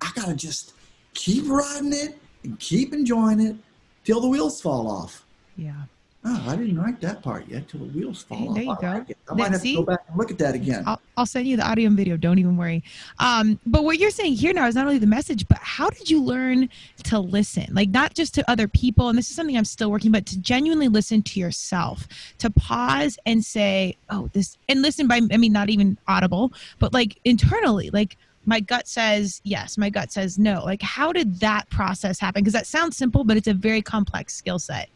[0.00, 0.74] I got to just
[1.14, 3.56] keep riding it and keep enjoying it
[4.04, 5.24] till the wheels fall off.
[5.56, 5.84] Yeah.
[6.26, 8.54] Oh, I didn't write that part yet till the wheels fall off.
[8.54, 8.86] There you I go.
[8.86, 9.74] Like I might have see?
[9.74, 10.82] to go back and look at that again.
[10.86, 12.16] I'll, I'll, send you the audio and video.
[12.16, 12.82] Don't even worry.
[13.18, 16.08] Um, but what you're saying here now is not only the message, but how did
[16.08, 16.70] you learn
[17.04, 17.66] to listen?
[17.74, 20.38] Like not just to other people, and this is something I'm still working, but to
[20.38, 22.08] genuinely listen to yourself,
[22.38, 26.94] to pause and say, "Oh, this," and listen by I mean not even audible, but
[26.94, 30.64] like internally, like my gut says yes, my gut says no.
[30.64, 32.42] Like, how did that process happen?
[32.42, 34.88] Because that sounds simple, but it's a very complex skill set.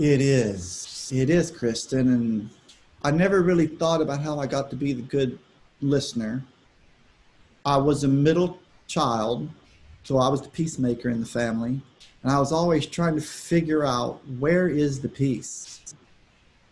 [0.00, 1.12] It is.
[1.14, 2.08] It is, Kristen.
[2.14, 2.50] And
[3.02, 5.38] I never really thought about how I got to be the good
[5.82, 6.42] listener.
[7.66, 9.50] I was a middle child,
[10.04, 11.82] so I was the peacemaker in the family.
[12.22, 15.82] And I was always trying to figure out where is the peace?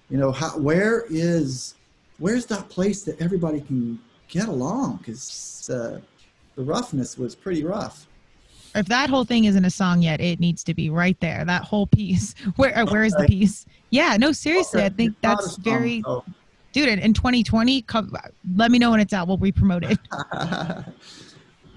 [0.08, 1.74] You know, how, where is,
[2.16, 5.00] where's that place that everybody can get along?
[5.04, 6.00] Because uh,
[6.56, 8.06] the roughness was pretty rough.
[8.74, 11.44] If that whole thing isn't a song yet, it needs to be right there.
[11.44, 12.34] That whole piece.
[12.56, 13.66] Where uh, where is the piece?
[13.90, 14.82] Yeah, no, seriously.
[14.82, 16.02] I think that's very.
[16.72, 18.14] Dude in 2020 come,
[18.56, 19.98] let me know when it's out we'll re-promote it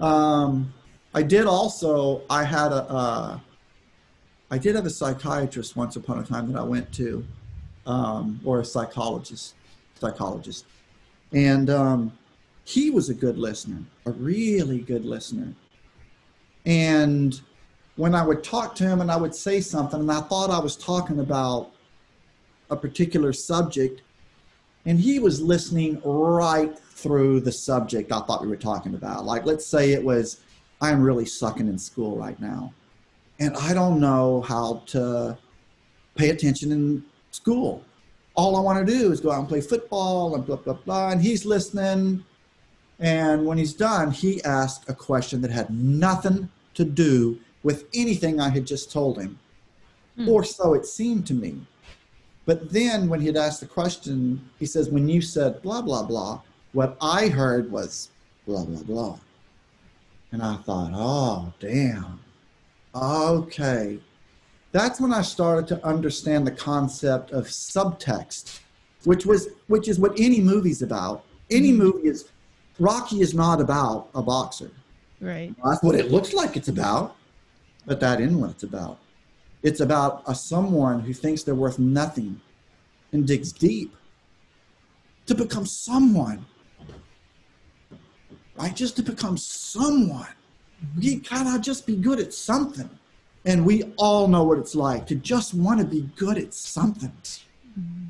[0.00, 0.72] um,
[1.14, 3.38] i did also i had a uh,
[4.50, 7.26] I did have a psychiatrist once upon a time that i went to
[7.86, 9.54] um, or a psychologist
[9.98, 10.66] psychologist
[11.32, 12.12] and um,
[12.64, 15.54] he was a good listener a really good listener
[16.66, 17.40] and
[17.96, 20.58] when i would talk to him and i would say something and i thought i
[20.58, 21.70] was talking about
[22.70, 24.02] a particular subject
[24.86, 29.24] and he was listening right through the subject I thought we were talking about.
[29.24, 30.40] Like, let's say it was,
[30.80, 32.72] I'm really sucking in school right now,
[33.38, 35.38] and I don't know how to
[36.14, 37.82] pay attention in school.
[38.34, 41.10] All I want to do is go out and play football and blah, blah, blah.
[41.10, 42.24] And he's listening.
[43.02, 48.40] And when he's done, he asked a question that had nothing to do with anything
[48.40, 49.38] I had just told him,
[50.16, 50.28] hmm.
[50.28, 51.60] or so it seemed to me.
[52.46, 56.40] But then when he'd asked the question, he says, when you said blah, blah, blah,
[56.72, 58.10] what I heard was
[58.46, 59.18] blah, blah, blah.
[60.30, 62.20] And I thought, oh, damn.
[62.94, 63.98] Okay.
[64.70, 68.60] That's when I started to understand the concept of subtext,
[69.04, 71.24] which was which is what any movie's about.
[71.50, 71.78] Any mm-hmm.
[71.78, 72.30] movie is
[72.82, 74.72] Rocky is not about a boxer.
[75.20, 75.54] Right.
[75.64, 77.14] That's what it looks like it's about,
[77.86, 78.98] but that isn't what it's about.
[79.62, 82.40] It's about a someone who thinks they're worth nothing
[83.12, 83.94] and digs deep
[85.26, 86.44] to become someone.
[88.56, 88.74] Right?
[88.74, 90.34] Just to become someone.
[90.98, 92.90] We gotta just be good at something.
[93.44, 97.16] And we all know what it's like to just want to be good at something.
[97.78, 98.06] Mm-hmm.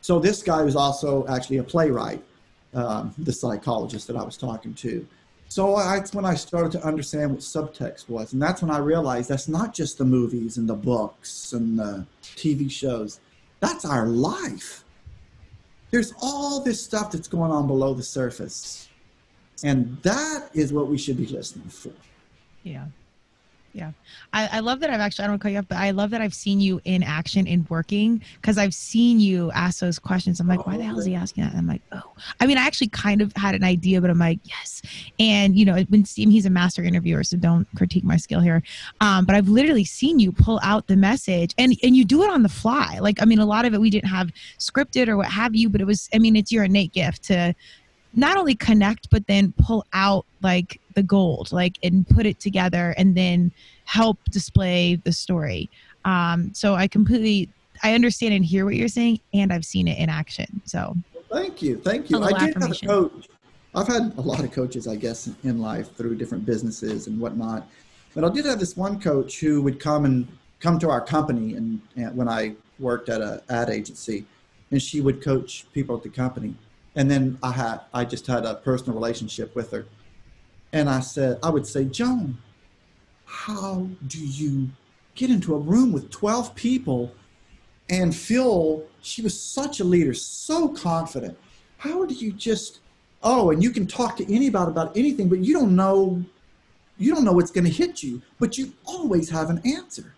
[0.00, 2.24] So this guy was also actually a playwright,
[2.76, 5.06] um, the psychologist that I was talking to.
[5.48, 8.32] So that's when I started to understand what subtext was.
[8.32, 12.06] And that's when I realized that's not just the movies and the books and the
[12.22, 13.20] TV shows,
[13.60, 14.84] that's our life.
[15.90, 18.88] There's all this stuff that's going on below the surface.
[19.64, 21.92] And that is what we should be listening for.
[22.62, 22.86] Yeah.
[23.76, 23.92] Yeah.
[24.32, 26.22] I, I love that I've actually, I don't cut you off, but I love that
[26.22, 30.40] I've seen you in action in working because I've seen you ask those questions.
[30.40, 31.50] I'm like, why the hell is he asking that?
[31.50, 34.18] And I'm like, oh, I mean, I actually kind of had an idea, but I'm
[34.18, 34.80] like, yes.
[35.18, 38.62] And, you know, when Steve, he's a master interviewer, so don't critique my skill here.
[39.02, 42.30] Um, but I've literally seen you pull out the message and, and you do it
[42.30, 42.98] on the fly.
[42.98, 45.68] Like, I mean, a lot of it we didn't have scripted or what have you,
[45.68, 47.54] but it was, I mean, it's your innate gift to,
[48.16, 52.94] not only connect but then pull out like the gold like and put it together
[52.96, 53.52] and then
[53.84, 55.70] help display the story.
[56.04, 57.48] Um, so i completely
[57.82, 60.96] i understand and hear what you're saying and i've seen it in action so.
[61.30, 62.22] Thank you thank you.
[62.22, 63.28] I did have a coach.
[63.74, 67.68] I've had a lot of coaches i guess in life through different businesses and whatnot.
[68.14, 70.26] But i did have this one coach who would come and
[70.60, 74.24] come to our company and, and when i worked at a ad agency
[74.70, 76.54] and she would coach people at the company
[76.96, 79.86] and then I had I just had a personal relationship with her.
[80.72, 82.38] And I said, I would say, Joan,
[83.26, 84.70] how do you
[85.14, 87.12] get into a room with 12 people
[87.88, 91.38] and feel she was such a leader, so confident?
[91.78, 92.80] How do you just
[93.22, 96.24] oh, and you can talk to anybody about anything, but you don't know
[96.98, 100.14] you don't know what's going to hit you, but you always have an answer.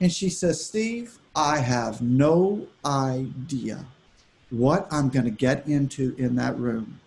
[0.00, 3.86] And she says, Steve, I have no idea
[4.50, 7.00] what I'm going to get into in that room.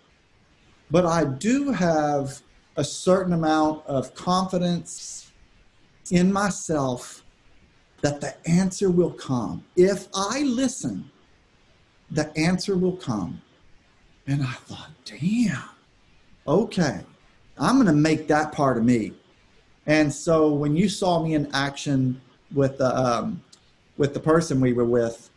[0.89, 2.41] But I do have
[2.75, 5.31] a certain amount of confidence
[6.11, 7.23] in myself
[8.01, 9.63] that the answer will come.
[9.75, 11.09] If I listen,
[12.11, 13.41] the answer will come.
[14.27, 15.63] And I thought, damn,
[16.47, 17.01] okay,
[17.57, 19.13] I'm going to make that part of me.
[19.87, 22.21] And so when you saw me in action
[22.53, 23.41] with the, um,
[23.97, 25.30] with the person we were with,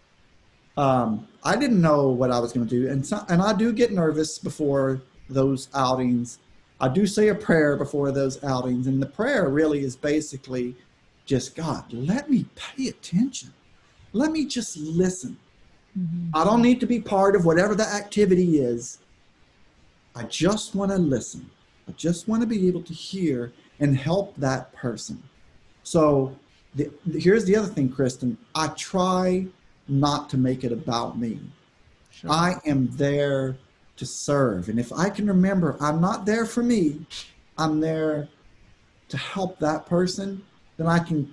[0.76, 3.72] um, I didn't know what I was going to do, and so, and I do
[3.72, 6.38] get nervous before those outings.
[6.80, 10.74] I do say a prayer before those outings, and the prayer really is basically
[11.26, 13.52] just God, let me pay attention.
[14.12, 15.36] Let me just listen.
[15.98, 16.36] Mm-hmm.
[16.36, 18.98] I don't need to be part of whatever the activity is.
[20.14, 21.50] I just want to listen.
[21.88, 25.22] I just want to be able to hear and help that person.
[25.82, 26.36] So
[26.74, 28.36] the, here's the other thing, Kristen.
[28.54, 29.46] I try
[29.88, 31.40] not to make it about me.
[32.10, 32.30] Sure.
[32.30, 33.56] I am there
[33.96, 34.68] to serve.
[34.68, 37.06] And if I can remember, I'm not there for me,
[37.58, 38.28] I'm there
[39.08, 40.42] to help that person,
[40.76, 41.32] then I can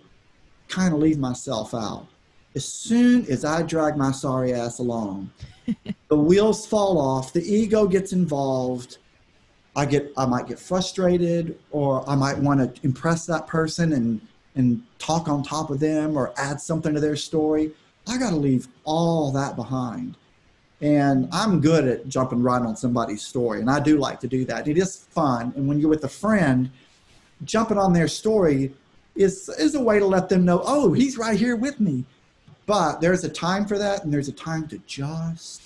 [0.67, 2.07] kind of leave myself out.
[2.55, 5.31] As soon as I drag my sorry ass along,
[6.09, 8.97] the wheels fall off, the ego gets involved.
[9.75, 14.19] I get I might get frustrated or I might want to impress that person and
[14.55, 17.71] and talk on top of them or add something to their story.
[18.11, 20.15] I got to leave all that behind.
[20.81, 24.43] And I'm good at jumping right on somebody's story, and I do like to do
[24.45, 24.67] that.
[24.67, 26.69] It is fun, and when you're with a friend,
[27.45, 28.73] jumping on their story
[29.15, 32.03] is is a way to let them know, oh, he's right here with me.
[32.65, 35.61] But there's a time for that, and there's a time to just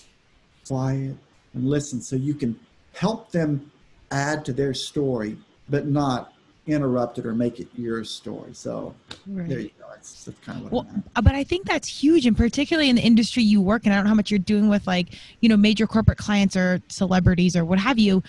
[0.67, 1.15] quiet
[1.53, 2.59] and listen, so you can
[2.93, 3.71] help them
[4.11, 5.37] add to their story,
[5.69, 6.33] but not
[6.67, 8.53] interrupt it or make it your story.
[8.53, 8.95] So
[9.27, 9.47] right.
[9.47, 9.85] there you go.
[9.89, 12.95] That's, that's kind of what well, uh, but I think that's huge, and particularly in
[12.95, 13.91] the industry you work in.
[13.91, 15.09] I don't know how much you're doing with like
[15.41, 18.23] you know major corporate clients or celebrities or what have you.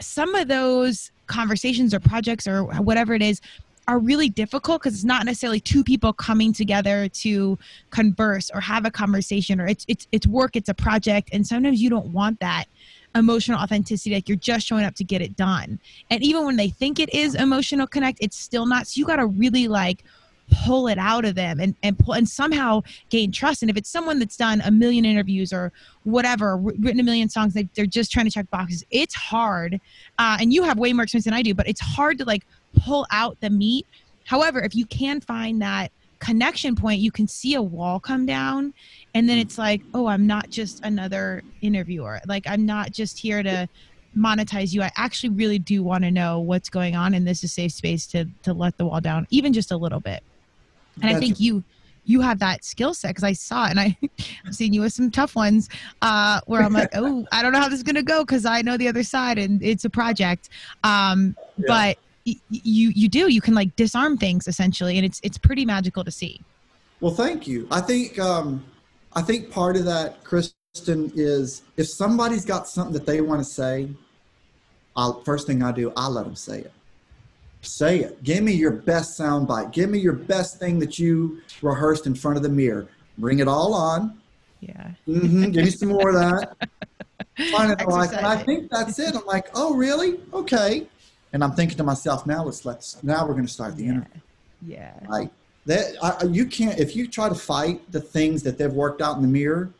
[0.00, 3.40] Some of those conversations or projects or whatever it is
[3.88, 7.58] are really difficult because it's not necessarily two people coming together to
[7.90, 11.80] converse or have a conversation or it's it's it's work it's a project and sometimes
[11.80, 12.66] you don't want that
[13.18, 15.78] emotional authenticity like you're just showing up to get it done.
[16.10, 18.86] And even when they think it is emotional connect it's still not.
[18.86, 20.04] So you got to really like
[20.50, 23.62] pull it out of them and and pull and somehow gain trust.
[23.62, 25.72] And if it's someone that's done a million interviews or
[26.04, 29.80] whatever written a million songs they, they're just trying to check boxes it's hard.
[30.18, 32.46] Uh, and you have way more experience than i do but it's hard to like
[32.80, 33.86] pull out the meat.
[34.24, 38.74] However if you can find that connection point you can see a wall come down
[39.14, 42.20] and then it's like oh i'm not just another interviewer.
[42.26, 43.68] Like i'm not just here to
[44.16, 44.82] monetize you.
[44.82, 47.72] I actually really do want to know what's going on and this is a safe
[47.72, 50.22] space to to let the wall down even just a little bit.
[51.02, 51.62] And i think you
[52.04, 53.96] you have that skill set because i saw it and i
[54.46, 55.68] i've seen you with some tough ones
[56.02, 58.62] uh where i'm like oh i don't know how this is gonna go because i
[58.62, 60.48] know the other side and it's a project.
[60.82, 61.64] Um yeah.
[61.68, 61.98] but
[62.50, 66.10] you you do you can like disarm things essentially and it's it's pretty magical to
[66.10, 66.40] see
[67.00, 68.64] well thank you i think um
[69.18, 73.44] I think part of that, Kristen, is if somebody's got something that they want to
[73.44, 73.88] say,
[74.96, 76.72] I'll, first thing I do, I let them say it.
[77.62, 78.22] Say it.
[78.22, 79.72] Give me your best soundbite.
[79.72, 82.86] Give me your best thing that you rehearsed in front of the mirror.
[83.18, 84.20] Bring it all on.
[84.60, 84.92] Yeah.
[85.08, 85.50] Mm-hmm.
[85.50, 86.56] Give me some more of that.
[87.52, 89.14] Like, I think that's it.
[89.14, 90.18] I'm like, oh, really?
[90.32, 90.88] Okay.
[91.32, 93.90] And I'm thinking to myself, now let's let's now we're going to start the yeah.
[93.90, 94.20] interview.
[94.62, 95.00] Yeah.
[95.08, 95.30] Like
[95.66, 99.16] that I, you can't if you try to fight the things that they've worked out
[99.16, 99.70] in the mirror.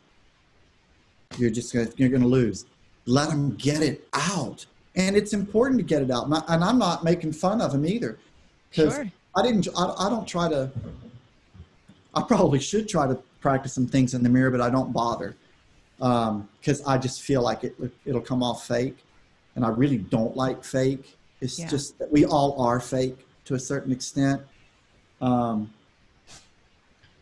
[1.37, 2.65] You're just gonna, you're going to lose.
[3.07, 6.27] Let them get it out, and it's important to get it out.
[6.27, 8.19] And I'm not making fun of them either,
[8.71, 9.11] because sure.
[9.37, 9.69] I didn't.
[9.77, 10.71] I, I don't try to.
[12.15, 15.37] I probably should try to practice some things in the mirror, but I don't bother
[15.99, 17.75] because um, I just feel like it
[18.05, 18.97] it'll come off fake,
[19.55, 21.17] and I really don't like fake.
[21.41, 21.69] It's yeah.
[21.69, 24.43] just that we all are fake to a certain extent.
[25.21, 25.73] Um,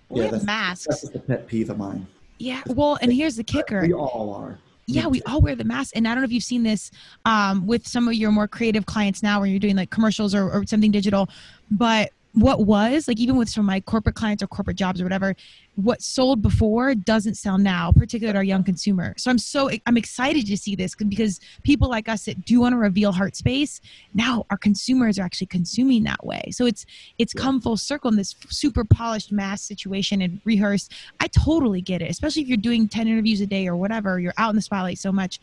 [0.09, 0.87] we yeah, have masks.
[0.87, 2.07] That's a pet peeve of mine.
[2.39, 3.81] Yeah, well, and here's the kicker.
[3.81, 4.59] We all are.
[4.89, 6.93] Yeah, we all wear the mask, and I don't know if you've seen this
[7.25, 10.49] um, with some of your more creative clients now, where you're doing like commercials or,
[10.49, 11.29] or something digital.
[11.73, 15.05] But what was like even with some of my corporate clients or corporate jobs or
[15.05, 15.35] whatever
[15.77, 19.15] what sold before doesn't sell now particularly to our young consumer.
[19.17, 22.75] So i'm so i'm excited to see this because people like us that do want
[22.75, 23.81] to reveal heart space
[24.15, 26.51] now our consumers are actually consuming that way.
[26.51, 26.85] So it's
[27.19, 27.43] it's yeah.
[27.43, 30.93] come full circle in this super polished mass situation and rehearsed.
[31.21, 34.35] I totally get it especially if you're doing 10 interviews a day or whatever you're
[34.37, 35.41] out in the spotlight so much.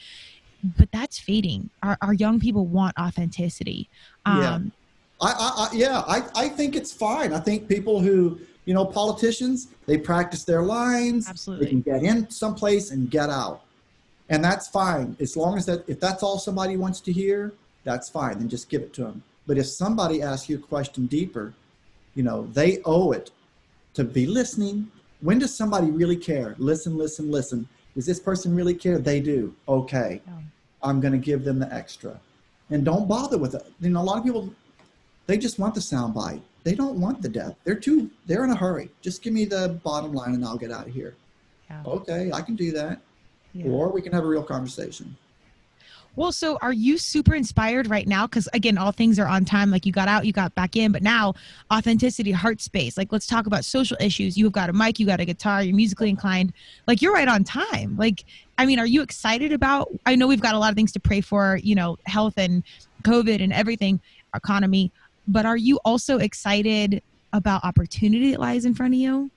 [0.77, 1.71] But that's fading.
[1.81, 3.89] Our, our young people want authenticity.
[4.25, 4.59] Um, yeah
[5.23, 7.31] I, I, I, yeah, I, I think it's fine.
[7.33, 11.29] I think people who, you know, politicians, they practice their lines.
[11.29, 11.65] Absolutely.
[11.65, 13.61] They can get in someplace and get out.
[14.29, 15.15] And that's fine.
[15.19, 17.53] As long as that, if that's all somebody wants to hear,
[17.83, 18.37] that's fine.
[18.37, 19.23] Then just give it to them.
[19.47, 21.53] But if somebody asks you a question deeper,
[22.15, 23.31] you know, they owe it
[23.93, 24.91] to be listening.
[25.21, 26.55] When does somebody really care?
[26.57, 27.67] Listen, listen, listen.
[27.95, 28.97] Does this person really care?
[28.97, 29.55] They do.
[29.67, 30.21] Okay.
[30.25, 30.33] Yeah.
[30.81, 32.19] I'm going to give them the extra.
[32.69, 33.65] And don't bother with it.
[33.79, 34.53] You know, a lot of people
[35.27, 36.41] they just want the soundbite.
[36.63, 37.57] They don't want the depth.
[37.63, 38.09] They're too.
[38.25, 38.89] They're in a hurry.
[39.01, 41.15] Just give me the bottom line, and I'll get out of here.
[41.69, 41.83] Yeah.
[41.85, 43.01] Okay, I can do that.
[43.53, 43.67] Yeah.
[43.67, 45.15] Or we can have a real conversation.
[46.15, 48.27] Well, so are you super inspired right now?
[48.27, 49.71] Because again, all things are on time.
[49.71, 51.33] Like you got out, you got back in, but now
[51.71, 52.97] authenticity, heart space.
[52.97, 54.37] Like let's talk about social issues.
[54.37, 56.53] You've got a mic, you got a guitar, you're musically inclined.
[56.85, 57.95] Like you're right on time.
[57.97, 58.25] Like,
[58.59, 59.89] I mean, are you excited about?
[60.05, 62.63] I know we've got a lot of things to pray for, you know, health and
[63.01, 63.99] COVID and everything,
[64.35, 64.91] economy.
[65.27, 67.01] But are you also excited
[67.31, 69.31] about opportunity that lies in front of you?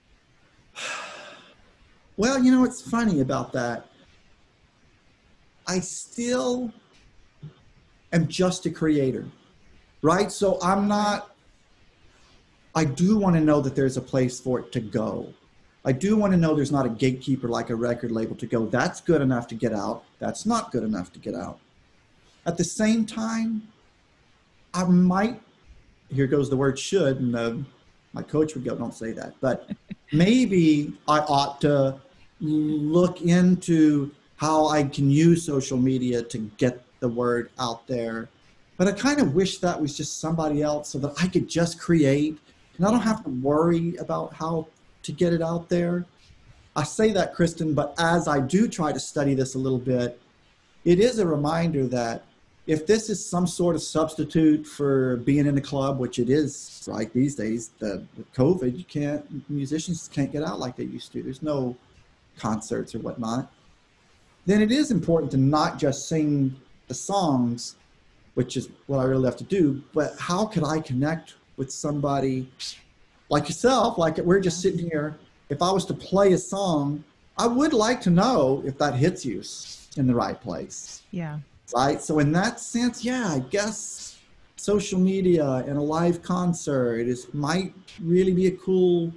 [2.18, 3.88] Well, you know, what's funny about that
[5.66, 6.72] I still
[8.12, 9.26] am just a creator,
[10.02, 10.30] right?
[10.30, 11.34] So I'm not,
[12.74, 15.32] I do want to know that there's a place for it to go.
[15.84, 18.66] I do want to know there's not a gatekeeper like a record label to go,
[18.66, 20.04] that's good enough to get out.
[20.18, 21.58] That's not good enough to get out.
[22.44, 23.66] At the same time,
[24.72, 25.40] I might,
[26.12, 27.54] here goes the word should, and uh,
[28.12, 29.70] my coach would go, don't say that, but
[30.12, 32.00] maybe I ought to
[32.40, 38.28] look into how I can use social media to get the word out there.
[38.76, 41.80] But I kind of wish that was just somebody else so that I could just
[41.80, 42.38] create
[42.76, 44.66] and I don't have to worry about how
[45.02, 46.04] to get it out there.
[46.74, 50.20] I say that, Kristen, but as I do try to study this a little bit,
[50.84, 52.24] it is a reminder that
[52.66, 56.86] if this is some sort of substitute for being in the club, which it is
[56.88, 61.12] right these days, the with COVID, you can't musicians can't get out like they used
[61.12, 61.22] to.
[61.22, 61.76] There's no
[62.36, 63.52] concerts or whatnot
[64.46, 66.56] then it is important to not just sing
[66.86, 67.74] the songs,
[68.34, 72.48] which is what I really have to do, but how could I connect with somebody
[73.28, 73.98] like yourself?
[73.98, 75.18] Like we're just sitting here.
[75.48, 77.02] If I was to play a song,
[77.36, 79.42] I would like to know if that hits you
[79.96, 81.02] in the right place.
[81.10, 81.40] Yeah.
[81.74, 82.00] Right.
[82.00, 84.18] So in that sense, yeah, I guess
[84.56, 89.12] social media and a live concert is might really be a cool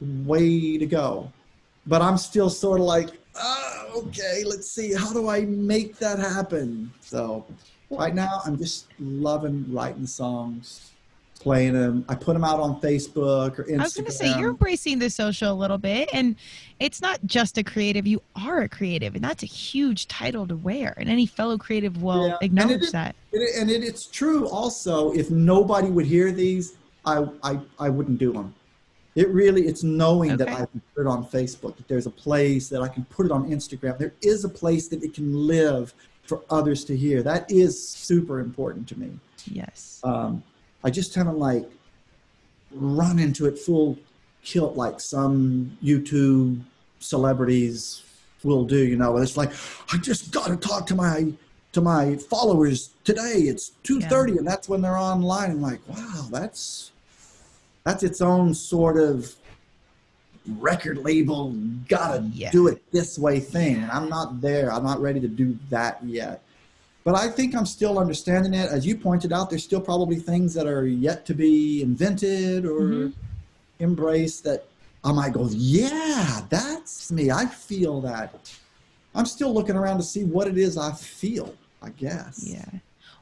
[0.00, 1.30] way to go.
[1.86, 6.18] But I'm still sort of like, uh, okay, let's see, how do I make that
[6.18, 6.92] happen?
[7.00, 7.46] So
[7.90, 10.92] right now, I'm just loving writing songs,
[11.40, 12.04] playing them.
[12.08, 13.80] I put them out on Facebook or Instagram.
[13.80, 16.36] I was going to say, you're embracing the social a little bit, and
[16.78, 20.54] it's not just a creative, you are a creative, and that's a huge title to
[20.54, 20.94] wear.
[20.98, 22.36] And any fellow creative will yeah.
[22.42, 23.16] acknowledge and that.
[23.32, 28.18] It, and it, it's true also, if nobody would hear these, I, I, I wouldn't
[28.18, 28.54] do them.
[29.16, 30.44] It really, it's knowing okay.
[30.44, 33.26] that I can put it on Facebook, that there's a place that I can put
[33.26, 33.98] it on Instagram.
[33.98, 37.22] There is a place that it can live for others to hear.
[37.22, 39.10] That is super important to me.
[39.46, 40.00] Yes.
[40.04, 40.44] Um,
[40.82, 41.68] I just haven't like
[42.72, 43.98] run into it full
[44.42, 46.60] kilt like some YouTube
[47.00, 48.02] celebrities
[48.42, 48.78] will do.
[48.78, 49.52] You know, it's like
[49.92, 51.32] I just got to talk to my
[51.72, 53.44] to my followers today.
[53.46, 54.38] It's two thirty, yeah.
[54.38, 55.50] and that's when they're online.
[55.50, 56.92] I'm like, wow, that's
[57.84, 59.34] that's its own sort of
[60.58, 61.50] record label
[61.88, 62.50] gotta yeah.
[62.50, 66.02] do it this way thing and i'm not there i'm not ready to do that
[66.02, 66.42] yet
[67.10, 68.70] but i think i'm still understanding it.
[68.70, 72.80] As you pointed out there's still probably things that are yet to be invented or
[72.80, 73.08] mm-hmm.
[73.80, 74.66] embraced that
[75.02, 77.30] i might go yeah that's me.
[77.30, 78.52] I feel that.
[79.14, 82.44] I'm still looking around to see what it is i feel i guess.
[82.46, 82.70] Yeah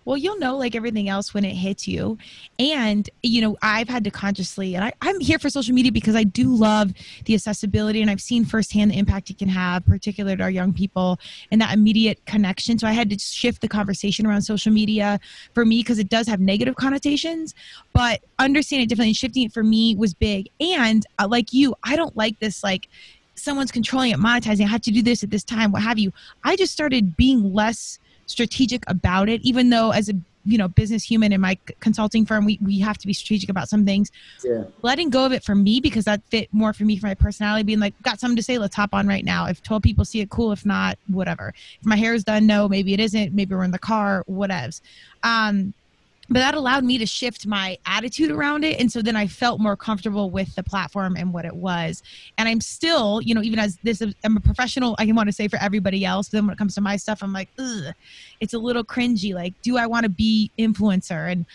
[0.09, 2.17] well, you'll know like everything else when it hits you.
[2.59, 6.17] And, you know, I've had to consciously, and I, I'm here for social media because
[6.17, 6.95] I do love
[7.27, 10.73] the accessibility and I've seen firsthand the impact it can have, particularly to our young
[10.73, 11.21] people
[11.53, 12.79] and that immediate connection.
[12.79, 15.21] So I had to shift the conversation around social media
[15.53, 17.55] for me because it does have negative connotations,
[17.93, 20.49] but understanding it differently and shifting it for me was big.
[20.59, 22.89] And uh, like you, I don't like this like,
[23.35, 24.65] someone's controlling it, monetizing.
[24.65, 26.13] I have to do this at this time, what have you.
[26.45, 27.99] I just started being less
[28.29, 30.15] strategic about it even though as a
[30.49, 33.69] you know business human in my consulting firm we, we have to be strategic about
[33.69, 34.11] some things.
[34.43, 34.65] Yeah.
[34.83, 37.65] letting go of it for me because that fit more for me for my personality
[37.65, 38.59] being like got something to say?
[38.59, 39.47] Let's hop on right now.
[39.47, 40.53] If 12 people see it cool.
[40.53, 41.53] If not whatever.
[41.81, 43.35] If my hair is done no maybe it isn't.
[43.35, 44.81] Maybe we're in the car whatevs.
[45.23, 45.75] Um
[46.29, 49.61] but that allowed me to shift my attitude around it and so then i felt
[49.61, 52.03] more comfortable with the platform and what it was
[52.37, 55.49] and i'm still you know even as this i'm a professional i want to say
[55.49, 57.95] for everybody else then when it comes to my stuff i'm like Ugh,
[58.41, 61.47] it's a little cringy like do i want to be influencer and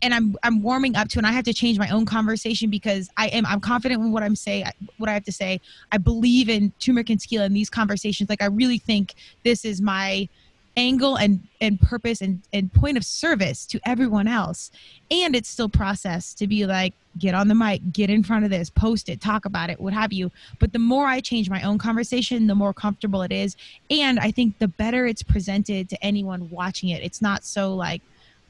[0.00, 3.10] and I'm I'm warming up to, and I have to change my own conversation because
[3.16, 4.66] I am I'm confident in what I'm saying,
[4.98, 5.60] what I have to say.
[5.90, 8.30] I believe in turmeric and tequila in these conversations.
[8.30, 10.28] Like I really think this is my
[10.76, 14.70] angle and and purpose and, and point of service to everyone else.
[15.10, 18.50] And it's still processed to be like get on the mic get in front of
[18.50, 20.30] this post it talk about it what have you.
[20.58, 23.56] But the more i change my own conversation the more comfortable it is.
[23.90, 27.02] And i think the better it's presented to anyone watching it.
[27.02, 28.00] It's not so like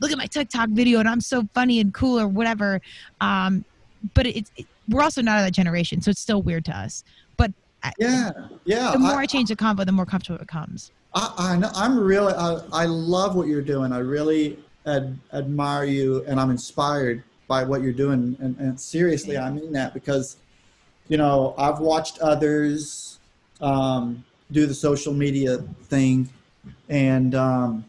[0.00, 2.80] look at my tiktok video and i'm so funny and cool or whatever.
[3.20, 3.64] Um,
[4.14, 7.04] but it's it, we're also not of that generation so it's still weird to us
[7.98, 8.30] yeah,
[8.64, 8.90] yeah.
[8.92, 10.92] The more I, I change the combo, the more comfortable it becomes.
[11.14, 11.70] I, I know.
[11.74, 12.32] I'm really.
[12.34, 13.92] I, I love what you're doing.
[13.92, 18.36] I really ad, admire you, and I'm inspired by what you're doing.
[18.40, 20.36] And, and seriously, I mean that because,
[21.08, 23.18] you know, I've watched others
[23.60, 26.28] um, do the social media thing,
[26.88, 27.84] and um,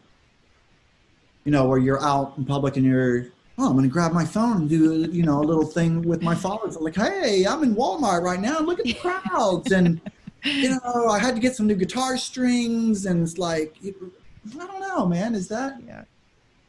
[1.44, 3.28] you know, where you're out in public and you're
[3.58, 6.22] oh, I'm going to grab my phone and do, you know, a little thing with
[6.22, 6.76] my followers.
[6.76, 8.58] like, hey, I'm in Walmart right now.
[8.60, 9.70] Look at the crowds.
[9.70, 10.00] And,
[10.42, 13.06] you know, I had to get some new guitar strings.
[13.06, 15.34] And it's like, I don't know, man.
[15.34, 16.04] Is that, yeah.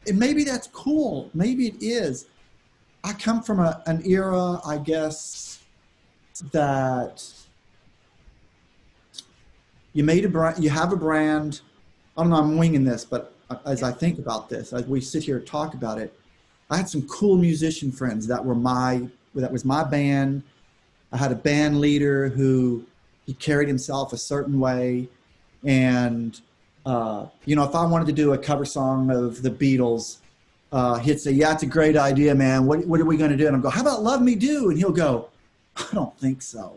[0.06, 1.28] and maybe that's cool.
[1.34, 2.26] Maybe it is.
[3.02, 5.60] I come from a, an era, I guess,
[6.52, 7.24] that
[9.92, 11.62] you made a brand, you have a brand.
[12.16, 13.32] I don't know, I'm winging this, but
[13.64, 16.18] as I think about this, as we sit here and talk about it,
[16.70, 20.42] I had some cool musician friends that were my that was my band.
[21.12, 22.84] I had a band leader who
[23.26, 25.08] he carried himself a certain way,
[25.64, 26.40] and
[26.84, 30.18] uh, you know, if I wanted to do a cover song of the Beatles,
[30.72, 32.66] uh, he'd say, "Yeah, it's a great idea, man.
[32.66, 34.70] What what are we going to do?" And I'm go, "How about Love Me Do?"
[34.70, 35.28] And he'll go,
[35.76, 36.74] "I don't think so."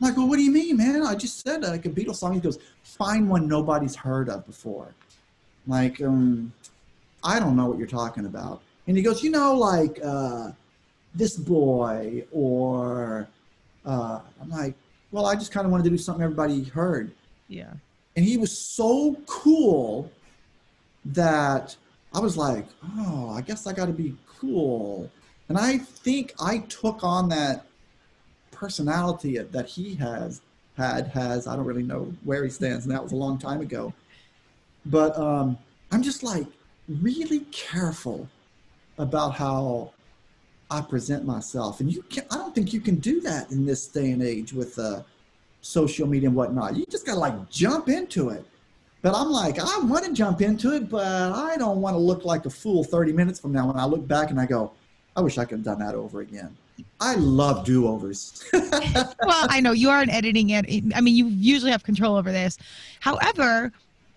[0.00, 1.02] I'm like, "Well, what do you mean, man?
[1.02, 4.94] I just said like a Beatles song." He goes, "Find one nobody's heard of before."
[5.66, 6.52] I'm like, um,
[7.22, 8.60] I don't know what you're talking about.
[8.86, 10.50] And he goes, you know, like uh,
[11.14, 13.28] this boy, or
[13.84, 14.74] uh, I'm like,
[15.10, 17.12] well, I just kind of wanted to do something everybody heard.
[17.48, 17.72] Yeah.
[18.16, 20.10] And he was so cool
[21.04, 21.76] that
[22.12, 22.66] I was like,
[22.98, 25.10] oh, I guess I got to be cool.
[25.48, 27.66] And I think I took on that
[28.50, 30.40] personality that he has
[30.76, 31.46] had has.
[31.46, 33.92] I don't really know where he stands, and that was a long time ago.
[34.86, 35.58] But um,
[35.92, 36.46] I'm just like
[36.88, 38.28] really careful
[38.98, 39.92] about how
[40.70, 41.80] I present myself.
[41.80, 44.52] And you can I don't think you can do that in this day and age
[44.52, 45.02] with uh,
[45.60, 46.76] social media and whatnot.
[46.76, 48.44] You just gotta like jump into it.
[49.02, 52.24] But I'm like, I want to jump into it, but I don't want to look
[52.24, 54.72] like a fool 30 minutes from now when I look back and I go,
[55.14, 56.56] I wish I could have done that over again.
[57.00, 58.42] I love do overs.
[58.52, 62.32] well, I know you are an editing and I mean, you usually have control over
[62.32, 62.56] this.
[63.00, 63.72] However,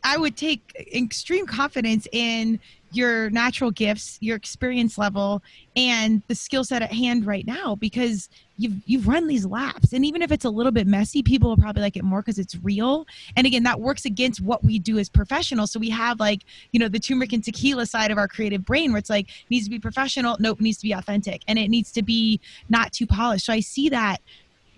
[0.06, 0.62] I would take
[0.96, 2.58] extreme confidence in
[2.92, 5.44] your natural gifts, your experience level,
[5.76, 9.94] and the skill set at hand right now because you've you've run these laps.
[9.94, 12.40] And even if it's a little bit messy, people will probably like it more because
[12.40, 13.06] it's real.
[13.36, 15.72] And again, that works against what we do as professionals.
[15.72, 18.92] So we have like, you know, the turmeric and tequila side of our creative brain
[18.92, 21.44] where it's like needs to be professional, nope, needs to be authentic.
[21.48, 23.46] And it needs to be not too polished.
[23.46, 24.22] So I see that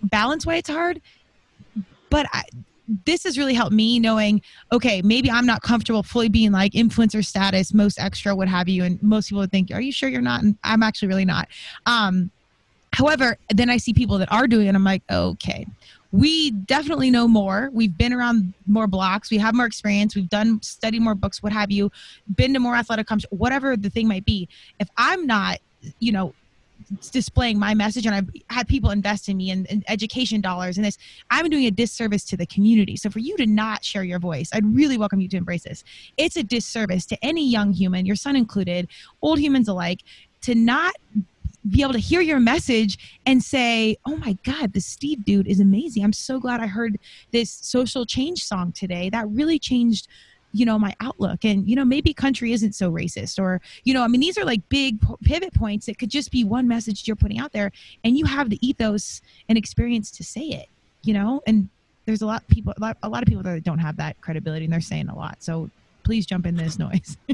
[0.02, 1.00] balance why it's hard.
[2.10, 2.42] But I,
[3.06, 7.24] this has really helped me knowing, okay, maybe I'm not comfortable fully being like influencer
[7.24, 8.84] status, most extra, what have you.
[8.84, 10.42] And most people would think, are you sure you're not?
[10.42, 11.48] And I'm actually really not.
[11.86, 12.30] Um,
[12.92, 14.74] however, then I see people that are doing it.
[14.74, 15.66] I'm like, okay,
[16.12, 17.70] we definitely know more.
[17.72, 19.30] We've been around more blocks.
[19.30, 20.16] We have more experience.
[20.16, 21.92] We've done studied more books, what have you,
[22.34, 24.48] been to more athletic comps, whatever the thing might be.
[24.80, 25.58] If I'm not,
[26.00, 26.34] you know,
[27.10, 30.84] displaying my message and I've had people invest in me and, and, education dollars and
[30.84, 30.98] this,
[31.30, 32.96] I'm doing a disservice to the community.
[32.96, 35.84] So for you to not share your voice, I'd really welcome you to embrace this.
[36.16, 38.88] It's a disservice to any young human, your son included,
[39.22, 40.00] old humans alike,
[40.42, 40.94] to not
[41.68, 45.60] be able to hear your message and say, "Oh my God, this Steve dude is
[45.60, 46.02] amazing!
[46.02, 46.98] I'm so glad I heard
[47.32, 49.10] this social change song today.
[49.10, 50.08] That really changed
[50.52, 51.44] you know my outlook.
[51.44, 54.44] And you know maybe country isn't so racist or you know i mean these are
[54.44, 55.88] like big pivot points.
[55.88, 57.72] It could just be one message you're putting out there
[58.04, 60.68] and you have the ethos and experience to say it
[61.02, 61.42] you know?
[61.46, 61.68] And
[62.06, 64.20] there's a lot of people a lot, a lot of people that don't have that
[64.20, 65.42] credibility and they're saying a lot.
[65.42, 65.70] So
[66.02, 67.16] please jump in this noise.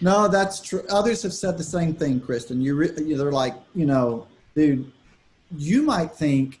[0.00, 2.60] No that's true others have said the same thing kristen.
[2.60, 4.26] You re- they're like you know
[4.56, 4.90] dude
[5.56, 6.60] you might think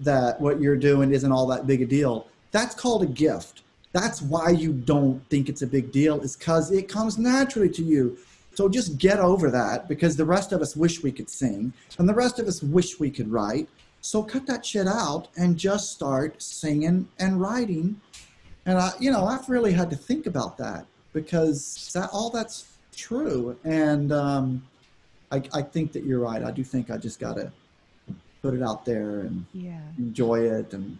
[0.00, 2.26] that what you're doing isn't all that big a deal.
[2.50, 3.62] That's called a gift
[3.92, 7.82] that's why you don't think it's a big deal, is because it comes naturally to
[7.82, 8.18] you.
[8.54, 12.08] So just get over that because the rest of us wish we could sing and
[12.08, 13.68] the rest of us wish we could write.
[14.02, 18.00] So cut that shit out and just start singing and writing.
[18.66, 22.66] And I, you know, I've really had to think about that because that, all that's
[22.94, 23.56] true.
[23.64, 24.66] And um,
[25.30, 26.42] I, I think that you're right.
[26.42, 27.50] I do think I just got to
[28.42, 29.80] put it out there and yeah.
[29.98, 30.98] enjoy it and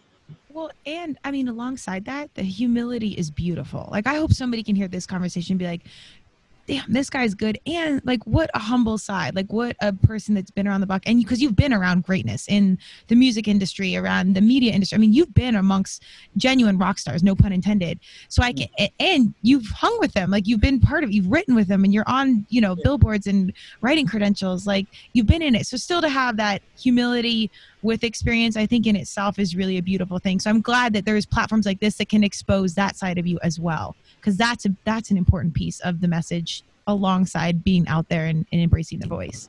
[0.53, 3.89] well, and I mean, alongside that, the humility is beautiful.
[3.91, 5.83] Like, I hope somebody can hear this conversation and be like,
[6.67, 7.59] damn, this guy's good.
[7.67, 9.35] And like, what a humble side.
[9.35, 11.03] Like, what a person that's been around the block.
[11.07, 14.97] And because you, you've been around greatness in the music industry, around the media industry.
[14.97, 16.03] I mean, you've been amongst
[16.37, 17.99] genuine rock stars, no pun intended.
[18.29, 18.69] So I can,
[19.01, 20.31] and you've hung with them.
[20.31, 23.27] Like, you've been part of, you've written with them and you're on, you know, billboards
[23.27, 24.67] and writing credentials.
[24.67, 25.67] Like, you've been in it.
[25.67, 27.51] So still to have that humility,
[27.83, 30.39] with experience, I think in itself is really a beautiful thing.
[30.39, 33.39] So I'm glad that there's platforms like this that can expose that side of you
[33.43, 38.09] as well, because that's a that's an important piece of the message alongside being out
[38.09, 39.49] there and, and embracing the voice.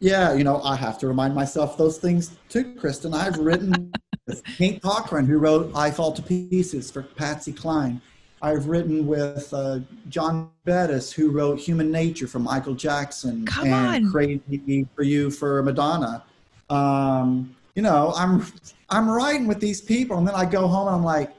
[0.00, 3.14] Yeah, you know, I have to remind myself those things too, Kristen.
[3.14, 3.92] I've written
[4.26, 8.00] with Hank Cochran, who wrote I Fall to Pieces for Patsy Cline.
[8.42, 9.80] I've written with uh,
[10.10, 14.12] John Bettis, who wrote Human Nature for Michael Jackson Come and on.
[14.12, 16.22] Crazy for You for Madonna.
[16.68, 18.44] Um, you know, I'm
[18.90, 21.34] I'm writing with these people, and then I go home and I'm like,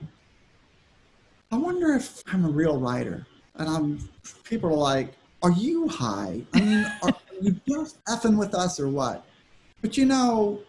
[1.52, 3.26] I wonder if I'm a real writer.
[3.56, 4.10] And I'm
[4.44, 6.42] people are like, Are you high?
[6.54, 9.26] I mean, are you just effing with us or what?
[9.82, 10.60] But you know,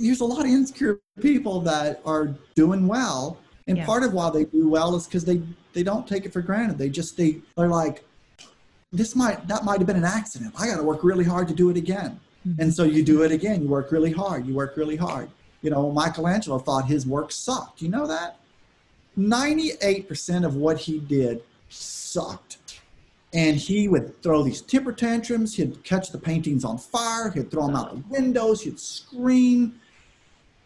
[0.00, 3.86] there's a lot of insecure people that are doing well, and Yeah.
[3.86, 5.42] part of why they do well is because they
[5.72, 6.78] they don't take it for granted.
[6.78, 8.04] They just they they're like,
[8.92, 10.54] this might that might have been an accident.
[10.58, 12.60] I got to work really hard to do it again, mm-hmm.
[12.60, 13.62] and so you do it again.
[13.62, 14.46] You work really hard.
[14.46, 15.30] You work really hard.
[15.62, 17.82] You know, Michelangelo thought his work sucked.
[17.82, 18.38] You know that.
[19.18, 22.80] 98% of what he did sucked.
[23.34, 25.54] And he would throw these temper tantrums.
[25.54, 27.30] He'd catch the paintings on fire.
[27.30, 28.62] He'd throw them out the windows.
[28.62, 29.80] He'd scream.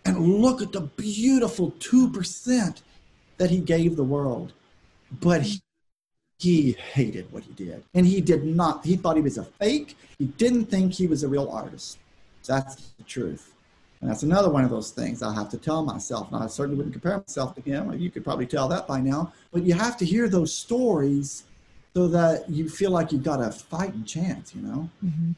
[0.04, 2.82] And look at the beautiful 2%
[3.38, 4.52] that he gave the world.
[5.20, 5.60] But he,
[6.38, 7.82] he hated what he did.
[7.94, 9.96] And he did not, he thought he was a fake.
[10.18, 11.98] He didn't think he was a real artist.
[12.46, 13.52] That's the truth.
[14.02, 16.32] And that's another one of those things I have to tell myself.
[16.32, 17.96] And I certainly wouldn't compare myself to him.
[17.98, 19.32] You could probably tell that by now.
[19.52, 21.44] But you have to hear those stories
[21.94, 24.90] so that you feel like you've got a fighting chance, you know?
[25.04, 25.32] Mm-hmm.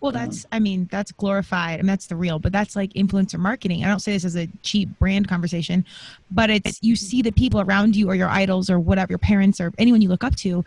[0.00, 3.38] Well, that's, um, I mean, that's glorified and that's the real, but that's like influencer
[3.38, 3.84] marketing.
[3.84, 5.84] I don't say this as a cheap brand conversation,
[6.32, 9.60] but it's you see the people around you or your idols or whatever, your parents
[9.60, 10.64] or anyone you look up to,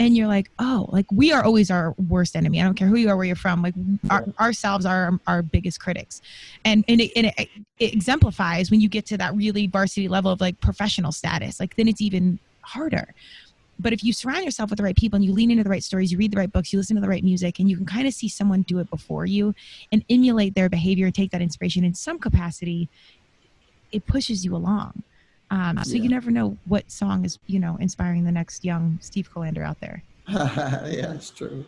[0.00, 2.58] and you're like, oh, like we are always our worst enemy.
[2.60, 3.62] I don't care who you are, where you're from.
[3.62, 3.74] Like
[4.08, 6.22] our, ourselves are our biggest critics,
[6.64, 7.48] and and, it, and it,
[7.78, 11.60] it exemplifies when you get to that really varsity level of like professional status.
[11.60, 13.14] Like then it's even harder.
[13.78, 15.82] But if you surround yourself with the right people and you lean into the right
[15.82, 17.86] stories, you read the right books, you listen to the right music, and you can
[17.86, 19.54] kind of see someone do it before you
[19.92, 22.88] and emulate their behavior and take that inspiration in some capacity,
[23.92, 25.02] it pushes you along.
[25.50, 26.02] Um, so Yeah.
[26.02, 29.80] you never know what song is, you know, inspiring the next young Steve Kolander out
[29.80, 30.02] there.
[30.28, 31.64] yeah, it's true.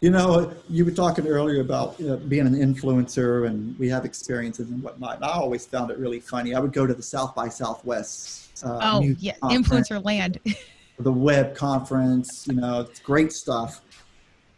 [0.00, 4.04] You know, you were talking earlier about you know, being an influencer, and we have
[4.04, 5.16] experiences and whatnot.
[5.16, 6.54] And I always found it really funny.
[6.54, 8.62] I would go to the South by Southwest.
[8.64, 10.38] Uh, Oh, yeah, influencer land.
[10.98, 13.82] The web conference, you know, it's great stuff.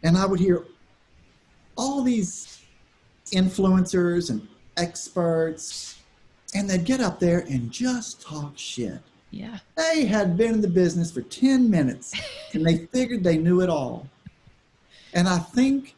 [0.03, 0.63] And I would hear
[1.75, 2.61] all these
[3.33, 4.47] influencers and
[4.77, 5.98] experts,
[6.53, 8.99] and they'd get up there and just talk shit.
[9.31, 9.59] yeah.
[9.75, 12.13] They had been in the business for 10 minutes
[12.53, 14.07] and they figured they knew it all.
[15.13, 15.95] And I think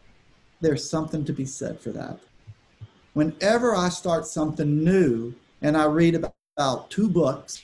[0.59, 2.19] there's something to be said for that.
[3.13, 7.63] Whenever I start something new and I read about, about two books,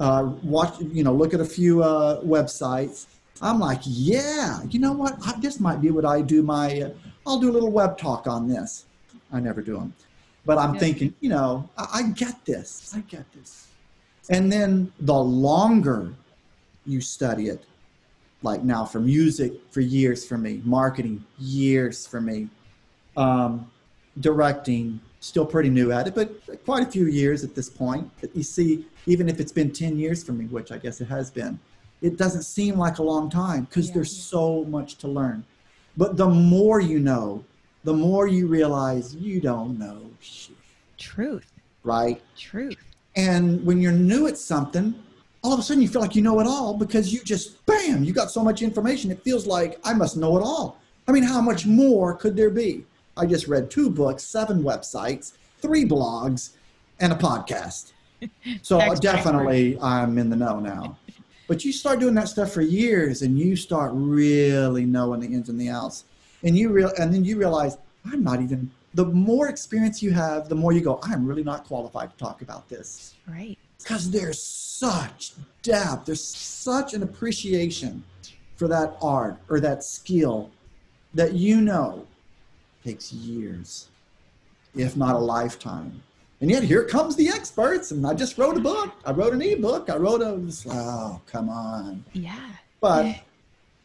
[0.00, 3.06] uh, watch, you know, look at a few uh, websites,
[3.42, 5.16] I'm like, yeah, you know what?
[5.26, 6.90] I, this might be what I do my, uh,
[7.26, 8.86] I'll do a little web talk on this.
[9.32, 9.94] I never do them.
[10.46, 10.80] But I'm Yeah.
[10.80, 12.92] thinking, you know, I, I get this.
[12.96, 13.66] I get this.
[14.30, 16.14] And then the longer
[16.86, 17.64] you study it,
[18.42, 22.48] like now for music, for years for me, marketing, years for me,
[23.16, 23.70] um,
[24.20, 26.30] directing, still pretty new at it, but
[26.64, 28.08] quite a few years at this point.
[28.34, 31.30] You see, even if it's been 10 years for me, which I guess it has
[31.30, 31.58] been,
[32.02, 33.94] it doesn't seem like a long time because Yeah.
[33.94, 35.44] there's so much to learn.
[35.96, 37.42] But the more you know,
[37.86, 40.56] the more you realize you don't know shit,
[40.98, 41.52] Truth.
[41.84, 42.20] right?
[42.36, 42.76] Truth.
[43.14, 44.92] And when you're new at something,
[45.44, 48.02] all of a sudden you feel like you know it all because you just, bam,
[48.02, 49.12] you got so much information.
[49.12, 50.80] It feels like I must know it all.
[51.06, 52.84] I mean, how much more could there be?
[53.16, 56.50] I just read two books, seven websites, three blogs,
[56.98, 57.92] and a podcast.
[58.62, 60.96] So definitely I'm in the know now.
[61.46, 65.50] But you start doing that stuff for years and you start really knowing the ins
[65.50, 66.04] and the outs.
[66.46, 67.76] And you real and then you realize
[68.10, 71.64] I'm not even the more experience you have, the more you go, I'm really not
[71.64, 73.14] qualified to talk about this.
[73.28, 73.58] Right.
[73.78, 75.32] Because there's such
[75.62, 78.04] depth, there's such an appreciation
[78.54, 80.50] for that art or that skill
[81.14, 82.06] that you know
[82.84, 83.88] takes years,
[84.74, 86.00] if not a lifetime.
[86.40, 88.92] And yet here comes the experts, and I just wrote a book.
[89.04, 89.90] I wrote an ebook.
[89.90, 90.40] I wrote a.
[90.70, 92.04] Oh, come on!
[92.12, 92.38] Yeah.
[92.80, 93.16] But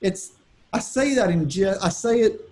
[0.02, 0.34] it's.
[0.74, 1.50] I say that in.
[1.82, 2.51] I say it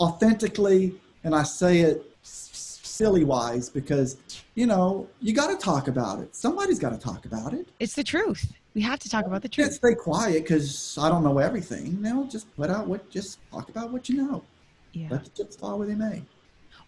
[0.00, 0.94] authentically,
[1.24, 4.16] and I say it silly wise because
[4.54, 6.34] you know you got to talk about it.
[6.34, 7.68] Somebody's got to talk about it.
[7.80, 8.52] It's the truth.
[8.74, 9.74] We have to talk about the You can't truth.
[9.74, 12.00] stay quiet because I don't know everything.
[12.00, 13.08] No, just put out what.
[13.10, 14.42] Just talk about what you know.
[14.92, 15.08] Yeah.
[15.10, 16.22] Let the chips fall where they may.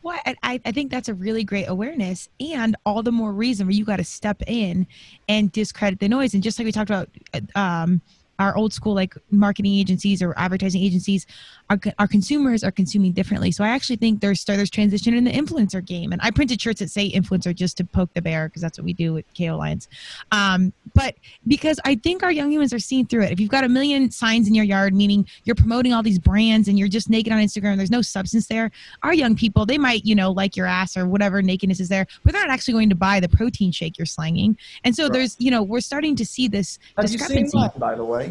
[0.02, 3.74] Well, I, I think that's a really great awareness, and all the more reason where
[3.74, 4.86] you got to step in
[5.28, 6.32] and discredit the noise.
[6.32, 7.10] And just like we talked about,
[7.54, 8.00] um,
[8.40, 11.26] our old school like marketing agencies or advertising agencies
[11.68, 13.52] our, our consumers are consuming differently.
[13.52, 16.12] So i actually think there's there's transition in the influencer game.
[16.12, 18.84] And i printed shirts that say influencer just to poke the bear because that's what
[18.84, 19.88] we do with ko lines.
[20.32, 21.14] Um, but
[21.46, 23.32] because i think our young humans are seeing through it.
[23.32, 26.66] If you've got a million signs in your yard meaning you're promoting all these brands
[26.68, 28.70] and you're just naked on instagram there's no substance there
[29.02, 32.06] our young people they might you know like your ass or whatever nakedness is there
[32.24, 34.56] but they're not actually going to buy the protein shake you're slanging.
[34.84, 35.12] And so right.
[35.12, 38.04] there's you know we're starting to see this Have discrepancy you seen mine, by the
[38.04, 38.29] way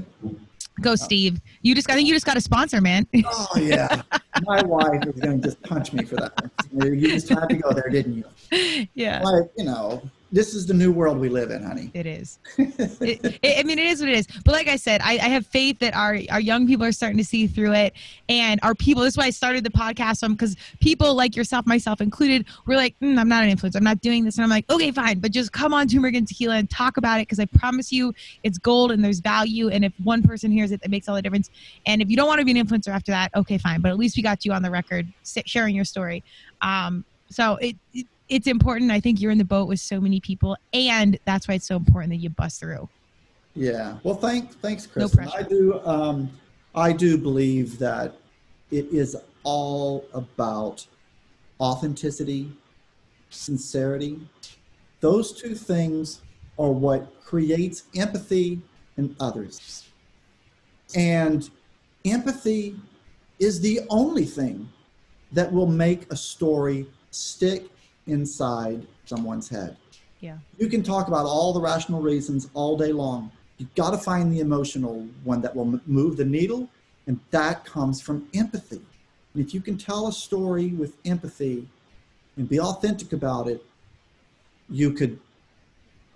[0.82, 1.40] Go, Steve.
[1.62, 3.06] You just, I think you just got a sponsor, man.
[3.26, 4.02] oh yeah,
[4.44, 6.52] my wife is going to just punch me for that.
[6.72, 8.24] You just had to go there, didn't you?
[8.94, 9.22] Yeah.
[9.22, 11.90] Like you know, this is the new world we live in, honey.
[11.94, 12.40] It is.
[12.58, 14.28] it, it, I mean, it is what it is.
[14.46, 17.18] But like I said, I, I, have faith that our our young people are starting
[17.18, 17.94] to see through it,
[18.28, 19.04] and our people.
[19.04, 22.76] This is why I started the podcast on because people like yourself, myself included, we're
[22.76, 23.78] like, mm, I'm not an influencer.
[23.78, 26.28] I'm not doing this, and I'm like, okay, fine, but just come on Turmeric and
[26.28, 28.14] Tequila and talk about it because I promise you,
[28.44, 29.70] it's gold and there's value.
[29.70, 31.50] And if one person hears it, it makes all the difference.
[31.86, 33.82] And if you don't want to be an influencer after that, okay, fine.
[33.82, 35.08] But at least we got you on the record
[35.46, 36.24] sharing your story.
[36.62, 38.92] Um, so it, it it's important.
[38.92, 41.76] I think you're in the boat with so many people, and that's why it's so
[41.76, 42.88] important that you bust through.
[43.56, 43.98] Yeah.
[44.04, 45.26] Well, thanks, thanks, Kristen.
[45.26, 45.80] No I do.
[45.84, 46.30] Um,
[46.76, 48.16] I do believe that
[48.72, 50.86] it is all about
[51.60, 52.52] authenticity,
[53.32, 54.20] sincerity.
[55.02, 56.22] Those two things
[56.60, 58.62] are what creates empathy
[58.98, 59.86] in others.
[60.96, 61.50] And
[62.06, 62.76] empathy
[63.40, 64.70] is the only thing
[65.32, 67.66] that will make a story stick
[68.10, 69.78] inside someone's head.
[70.20, 70.38] Yeah.
[70.58, 73.32] You can talk about all the rational reasons all day long.
[73.58, 76.70] You've got to find the emotional one that will move the needle,
[77.08, 78.82] and that comes from empathy.
[79.34, 81.68] And if you can tell a story with empathy
[82.38, 83.64] and be authentic about it,
[84.70, 85.20] you could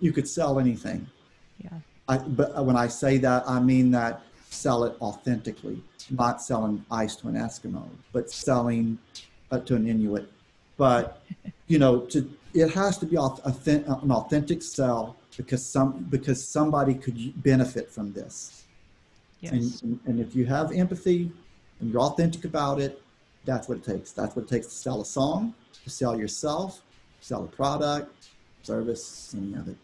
[0.00, 1.06] you could sell anything.
[1.62, 1.78] Yeah.
[2.08, 7.16] I, but when I say that, I mean that sell it authentically, not selling ice
[7.16, 8.98] to an Eskimo, but selling
[9.50, 10.30] uh, to an Inuit.
[10.76, 11.22] But
[11.66, 16.94] you know, to it has to be authentic, an authentic sell because some because somebody
[16.94, 18.64] could benefit from this.
[19.40, 19.82] Yes.
[19.82, 21.30] And, and if you have empathy
[21.80, 23.02] and you're authentic about it,
[23.44, 24.12] that's what it takes.
[24.12, 26.80] That's what it takes to sell a song, to sell yourself,
[27.20, 28.28] sell a product,
[28.62, 29.76] service, any of it.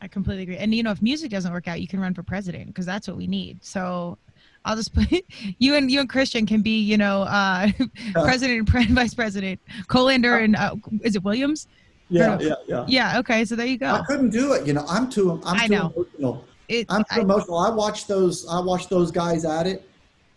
[0.00, 0.56] I completely agree.
[0.56, 3.06] And you know, if music doesn't work out, you can run for president because that's
[3.06, 3.62] what we need.
[3.64, 4.18] So
[4.64, 5.08] I'll just put
[5.58, 7.68] you and you and Christian can be, you know, uh,
[8.12, 9.60] president and vice president.
[9.88, 11.68] Kolander and uh, is it Williams?
[12.08, 12.84] Yeah, yeah, yeah.
[12.86, 13.18] Yeah.
[13.20, 13.86] Okay, so there you go.
[13.86, 14.66] I couldn't do it.
[14.66, 15.40] You know, I'm too.
[15.44, 15.92] I'm I too know.
[15.96, 16.44] emotional.
[16.68, 17.58] It, I'm too I, emotional.
[17.58, 18.46] I watched those.
[18.48, 19.88] I watched those guys at it,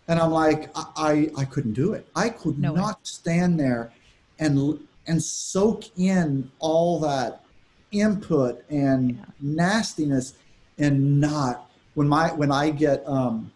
[0.07, 2.07] and I'm like, I, I, I couldn't do it.
[2.15, 2.99] I could no not way.
[3.03, 3.91] stand there,
[4.39, 7.43] and and soak in all that
[7.91, 9.25] input and yeah.
[9.41, 10.35] nastiness,
[10.77, 13.51] and not when my when I get um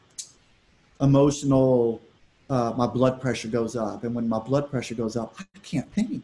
[1.01, 2.01] emotional
[2.49, 4.03] uh, my blood pressure goes up.
[4.03, 6.23] And when my blood pressure goes up i can't think.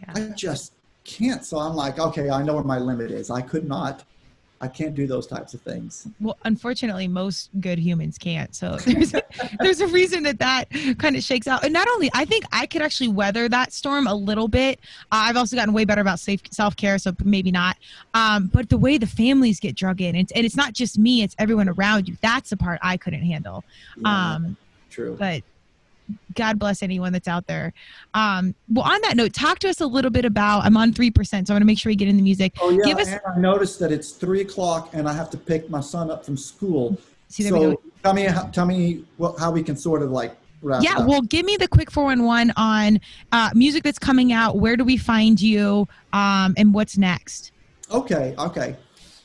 [0.00, 0.12] Yeah.
[0.14, 0.72] i just
[1.04, 1.44] can't.
[1.44, 3.30] So i'm like okay i know where my limit is.
[3.30, 4.04] I could not
[4.60, 6.08] I can't do those types of things.
[6.20, 8.54] Well, unfortunately, most good humans can't.
[8.54, 9.22] So there's a,
[9.60, 11.64] there's a reason that that kind of shakes out.
[11.64, 14.80] And not only, I think I could actually weather that storm a little bit.
[15.12, 17.76] Uh, I've also gotten way better about safe self care, so maybe not.
[18.14, 21.22] Um, but the way the families get drug in, and, and it's not just me;
[21.22, 22.16] it's everyone around you.
[22.22, 23.62] That's the part I couldn't handle.
[23.98, 24.56] Yeah, um,
[24.90, 25.16] true.
[25.18, 25.42] But
[26.34, 27.72] God bless anyone that's out there.
[28.14, 30.64] Um, well, on that note, talk to us a little bit about.
[30.64, 32.52] I'm on three percent, so I want to make sure we get in the music.
[32.60, 35.38] Oh yeah, Give us, and I noticed that it's three o'clock, and I have to
[35.38, 36.98] pick my son up from school.
[37.28, 40.36] See, so tell me, tell me what, how we can sort of like.
[40.80, 43.00] yeah, well, give me the quick 411 on
[43.32, 44.56] uh, music that's coming out.
[44.58, 47.52] Where do we find you, um, and what's next?
[47.90, 48.76] Okay, okay.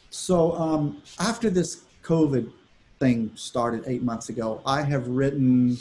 [0.10, 2.52] So um, after this COVID
[3.00, 5.78] thing started eight months ago, I have written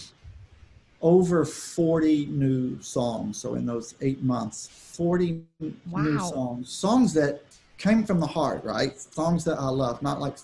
[1.03, 3.39] over 40 new songs.
[3.39, 5.43] So in those eight months, 40
[5.91, 6.03] wow.
[6.03, 7.43] new songs, songs that
[7.79, 8.99] came from the heart, right?
[8.99, 10.37] Songs that I love, not like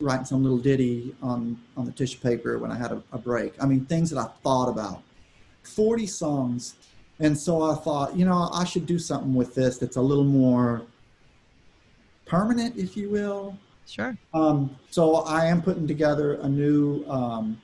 [0.00, 3.52] writing some little ditty on, on the tissue paper when I had a, a break.
[3.60, 5.02] I mean, things that I thought about.
[5.62, 6.76] 40 songs.
[7.20, 10.24] And so I thought, you know, I should do something with this that's a little
[10.24, 10.82] more
[12.24, 13.58] permanent, if you will.
[13.86, 14.16] Sure.
[14.34, 17.60] Um, so I am putting together a new um,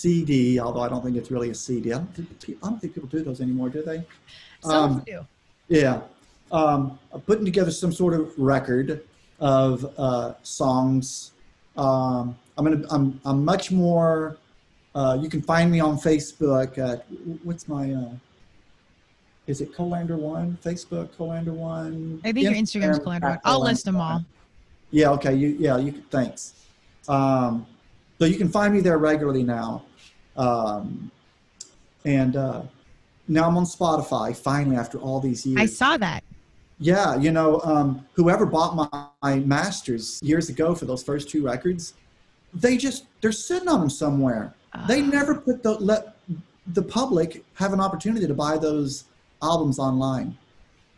[0.00, 1.92] CD, although I don't think it's really a CD.
[1.92, 4.04] I don't think, I don't think people do those anymore, do they?
[4.60, 5.26] Some um, do.
[5.68, 6.00] Yeah.
[6.50, 9.02] Um, putting together some sort of record
[9.40, 11.32] of uh, songs.
[11.76, 12.86] Um, I'm gonna.
[12.90, 13.20] I'm.
[13.24, 14.38] I'm much more.
[14.94, 17.06] Uh, you can find me on Facebook at
[17.44, 17.92] what's my.
[17.92, 18.10] Uh,
[19.46, 20.58] is it Kolander One?
[20.64, 22.20] Facebook Kolander One.
[22.24, 23.40] I think your Instagram's Kolander One.
[23.44, 24.24] I'll list them all.
[24.90, 25.10] Yeah.
[25.10, 25.34] Okay.
[25.34, 25.56] You.
[25.58, 25.78] Yeah.
[25.78, 25.92] You.
[26.10, 26.54] Thanks.
[27.06, 27.66] Um,
[28.18, 29.84] so you can find me there regularly now,
[30.36, 31.10] um,
[32.04, 32.62] and uh,
[33.28, 34.36] now I'm on Spotify.
[34.36, 35.60] Finally, after all these years.
[35.60, 36.24] I saw that.
[36.80, 41.44] Yeah, you know, um, whoever bought my, my masters years ago for those first two
[41.44, 41.94] records,
[42.54, 44.54] they just they're sitting on them somewhere.
[44.72, 45.06] Uh, they ah.
[45.06, 46.16] never put the let
[46.68, 49.04] the public have an opportunity to buy those
[49.42, 50.36] albums online.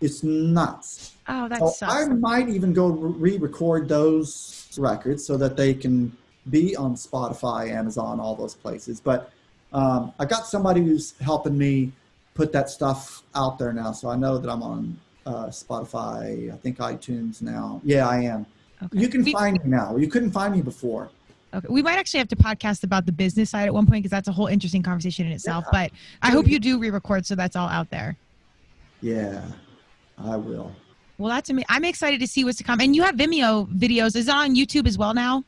[0.00, 1.14] It's nuts.
[1.28, 6.16] Oh, that's so I might even go re-record those records so that they can
[6.48, 9.00] be on Spotify, Amazon, all those places.
[9.00, 9.30] But
[9.72, 11.92] um, I got somebody who's helping me
[12.34, 16.52] put that stuff out there now, so I know that I'm on uh, Spotify.
[16.52, 17.80] I think iTunes now.
[17.84, 18.46] Yeah, I am.
[18.82, 18.98] Okay.
[18.98, 19.96] You can we, find me now.
[19.96, 21.10] You couldn't find me before.
[21.52, 21.66] Okay.
[21.68, 24.28] We might actually have to podcast about the business side at one point because that's
[24.28, 25.64] a whole interesting conversation in itself.
[25.72, 25.88] Yeah.
[25.88, 28.16] But I hope you do re-record so that's all out there.
[29.02, 29.42] Yeah,
[30.16, 30.72] I will.
[31.18, 31.66] Well, that's amazing.
[31.68, 32.80] I'm excited to see what's to come.
[32.80, 34.16] And you have Vimeo videos.
[34.16, 35.44] Is it on YouTube as well now?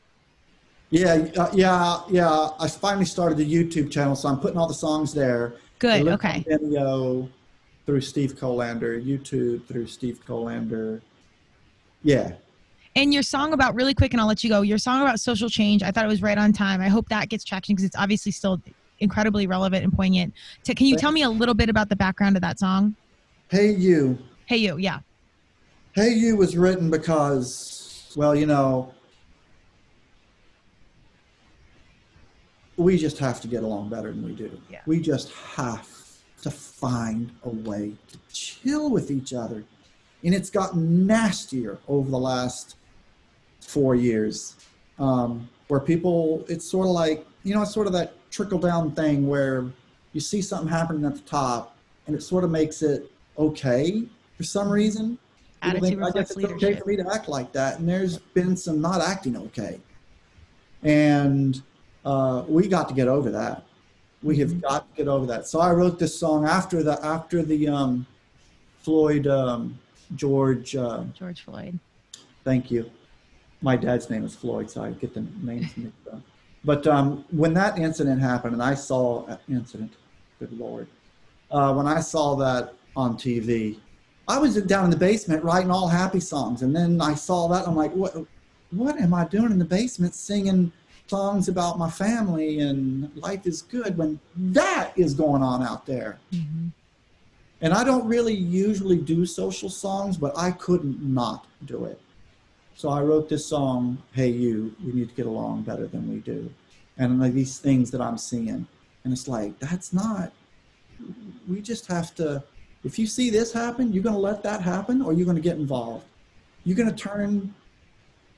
[0.93, 2.49] Yeah, uh, yeah, yeah.
[2.59, 5.55] I finally started the YouTube channel, so I'm putting all the songs there.
[5.79, 6.07] Good.
[6.07, 6.45] Okay.
[6.47, 7.27] Vimeo
[7.87, 11.01] through Steve Kolander, YouTube through Steve Kolander.
[12.03, 12.33] Yeah,
[12.95, 14.61] and your song about really quick, and I'll let you go.
[14.61, 16.79] Your song about social change, I thought it was right on time.
[16.79, 18.61] I hope that gets traction because it's obviously still
[18.99, 20.31] incredibly relevant and poignant.
[20.63, 22.95] Can you tell me a little bit about the background of that song?
[23.49, 24.19] Hey You.
[24.45, 24.99] Hey You, yeah.
[25.93, 28.93] Hey You was written because, well, you know,
[32.77, 34.59] we just have to get along better than we do.
[34.69, 34.81] Yeah.
[34.85, 35.87] We just have
[36.41, 39.63] to find a way to chill with each other.
[40.23, 42.75] And it's gotten nastier over the last
[43.59, 44.55] four years,
[44.99, 48.91] um, where people, it's sort of like, you know, it's sort of that trickle down
[48.91, 49.65] thing where
[50.13, 51.75] you see something happening at the top
[52.07, 54.03] and it sort of makes it okay
[54.37, 55.17] for some reason.
[55.61, 56.57] Attitude think, I guess it's leadership.
[56.57, 57.79] okay for me to act like that.
[57.79, 59.79] And there's been some not acting okay.
[60.83, 61.61] And
[62.05, 63.63] uh, we got to get over that.
[64.21, 64.59] We have mm-hmm.
[64.59, 65.47] got to get over that.
[65.47, 68.05] So I wrote this song after the after the um,
[68.79, 69.79] Floyd um,
[70.15, 71.79] George uh, George Floyd.
[72.43, 72.89] Thank you
[73.63, 76.21] my dad's name is Floyd, so I get the names mixed up.
[76.65, 79.93] But um, when that incident happened, and I saw an incident,
[80.37, 80.87] good lord,
[81.49, 83.77] uh, when I saw that on TV,
[84.27, 87.67] I was down in the basement writing all happy songs, and then I saw that.
[87.67, 88.15] I'm like, what?
[88.71, 90.71] What am I doing in the basement singing
[91.07, 96.19] songs about my family and life is good when that is going on out there?
[96.31, 96.67] Mm-hmm.
[97.61, 101.99] And I don't really usually do social songs, but I couldn't not do it.
[102.75, 106.19] So I wrote this song, Hey You, we need to get along better than we
[106.19, 106.51] do.
[106.97, 108.67] And like these things that I'm seeing.
[109.03, 110.31] And it's like, that's not,
[111.47, 112.43] we just have to,
[112.83, 115.41] if you see this happen, you're going to let that happen or you're going to
[115.41, 116.05] get involved.
[116.65, 117.53] You're going to turn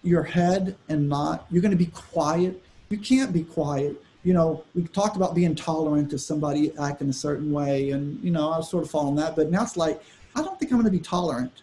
[0.05, 2.61] your head and not, you're going to be quiet.
[2.89, 4.01] You can't be quiet.
[4.23, 7.91] You know, we talked about being tolerant of somebody acting a certain way.
[7.91, 9.35] And, you know, I was sort of following that.
[9.35, 10.01] But now it's like,
[10.35, 11.61] I don't think I'm going to be tolerant.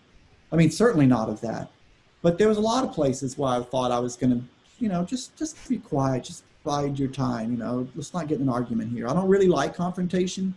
[0.53, 1.71] I mean, certainly not of that.
[2.23, 4.45] But there was a lot of places where I thought I was going to,
[4.79, 7.51] you know, just just be quiet, just bide your time.
[7.53, 9.09] You know, let's not get in an argument here.
[9.09, 10.55] I don't really like confrontation,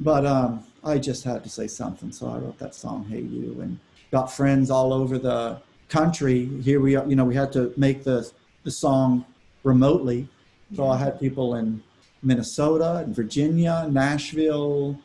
[0.00, 3.60] but um, I just had to say something, so I wrote that song, "Hey You,"
[3.60, 3.78] and
[4.10, 5.60] got friends all over the
[5.90, 6.46] country.
[6.62, 8.30] Here we are, you know, we had to make the
[8.64, 9.24] the song
[9.62, 10.28] remotely,
[10.74, 11.82] so I had people in
[12.22, 14.98] Minnesota and Virginia, Nashville,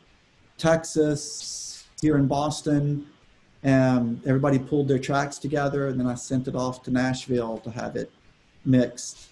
[0.58, 3.06] Texas, here in Boston
[3.66, 7.70] and everybody pulled their tracks together, and then I sent it off to Nashville to
[7.70, 8.12] have it
[8.64, 9.30] mixed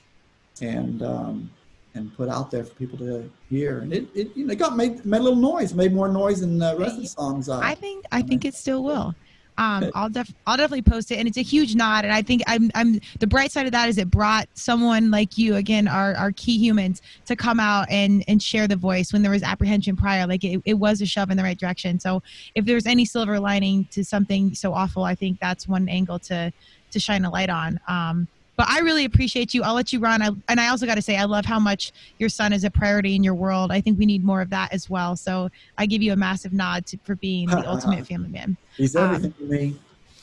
[0.61, 1.50] and um,
[1.94, 3.78] and put out there for people to hear.
[3.78, 6.40] And it, it you know it got made made a little noise, made more noise
[6.40, 7.48] than the rest of the songs.
[7.48, 9.14] Uh, I think I think it still will
[9.59, 12.05] um, I'll def I'll definitely post it, and it's a huge nod.
[12.05, 15.38] And I think I'm I'm the bright side of that is it brought someone like
[15.38, 19.22] you again, our our key humans, to come out and and share the voice when
[19.22, 20.26] there was apprehension prior.
[20.26, 22.00] Like it, it was a shove in the right direction.
[22.00, 22.22] So
[22.55, 26.52] if there's any silver lining to something so awful, I think that's one angle to
[26.90, 27.80] to shine a light on.
[27.88, 29.62] Um, but I really appreciate you.
[29.62, 30.22] I'll let you run.
[30.22, 32.70] I, and I also got to say, I love how much your son is a
[32.70, 33.72] priority in your world.
[33.72, 35.16] I think we need more of that as well.
[35.16, 38.57] So I give you a massive nod to, for being the ultimate family man.
[38.76, 39.76] He's everything um, to me.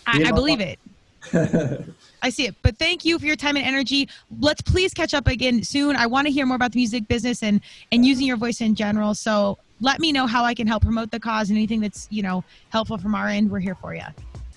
[0.07, 0.79] I, I believe it.
[2.23, 2.55] I see it.
[2.61, 4.09] But thank you for your time and energy.
[4.39, 5.95] Let's please catch up again soon.
[5.95, 7.61] I want to hear more about the music business and
[7.91, 9.13] and using your voice in general.
[9.13, 12.23] So let me know how I can help promote the cause and anything that's you
[12.23, 13.51] know helpful from our end.
[13.51, 14.03] We're here for you.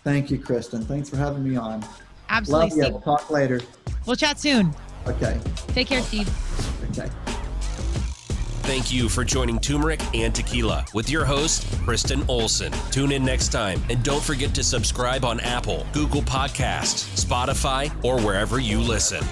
[0.05, 0.85] Thank you, Kristen.
[0.85, 1.85] Thanks for having me on.
[2.29, 2.69] Absolutely.
[2.69, 2.93] Love you.
[2.93, 3.61] We'll talk later.
[4.07, 4.75] We'll chat soon.
[5.07, 5.39] Okay.
[5.69, 6.29] Take care, Steve.
[6.91, 7.11] Okay.
[8.65, 12.73] Thank you for joining Turmeric and Tequila with your host, Kristen Olson.
[12.91, 18.19] Tune in next time and don't forget to subscribe on Apple, Google Podcasts, Spotify, or
[18.23, 19.23] wherever you listen.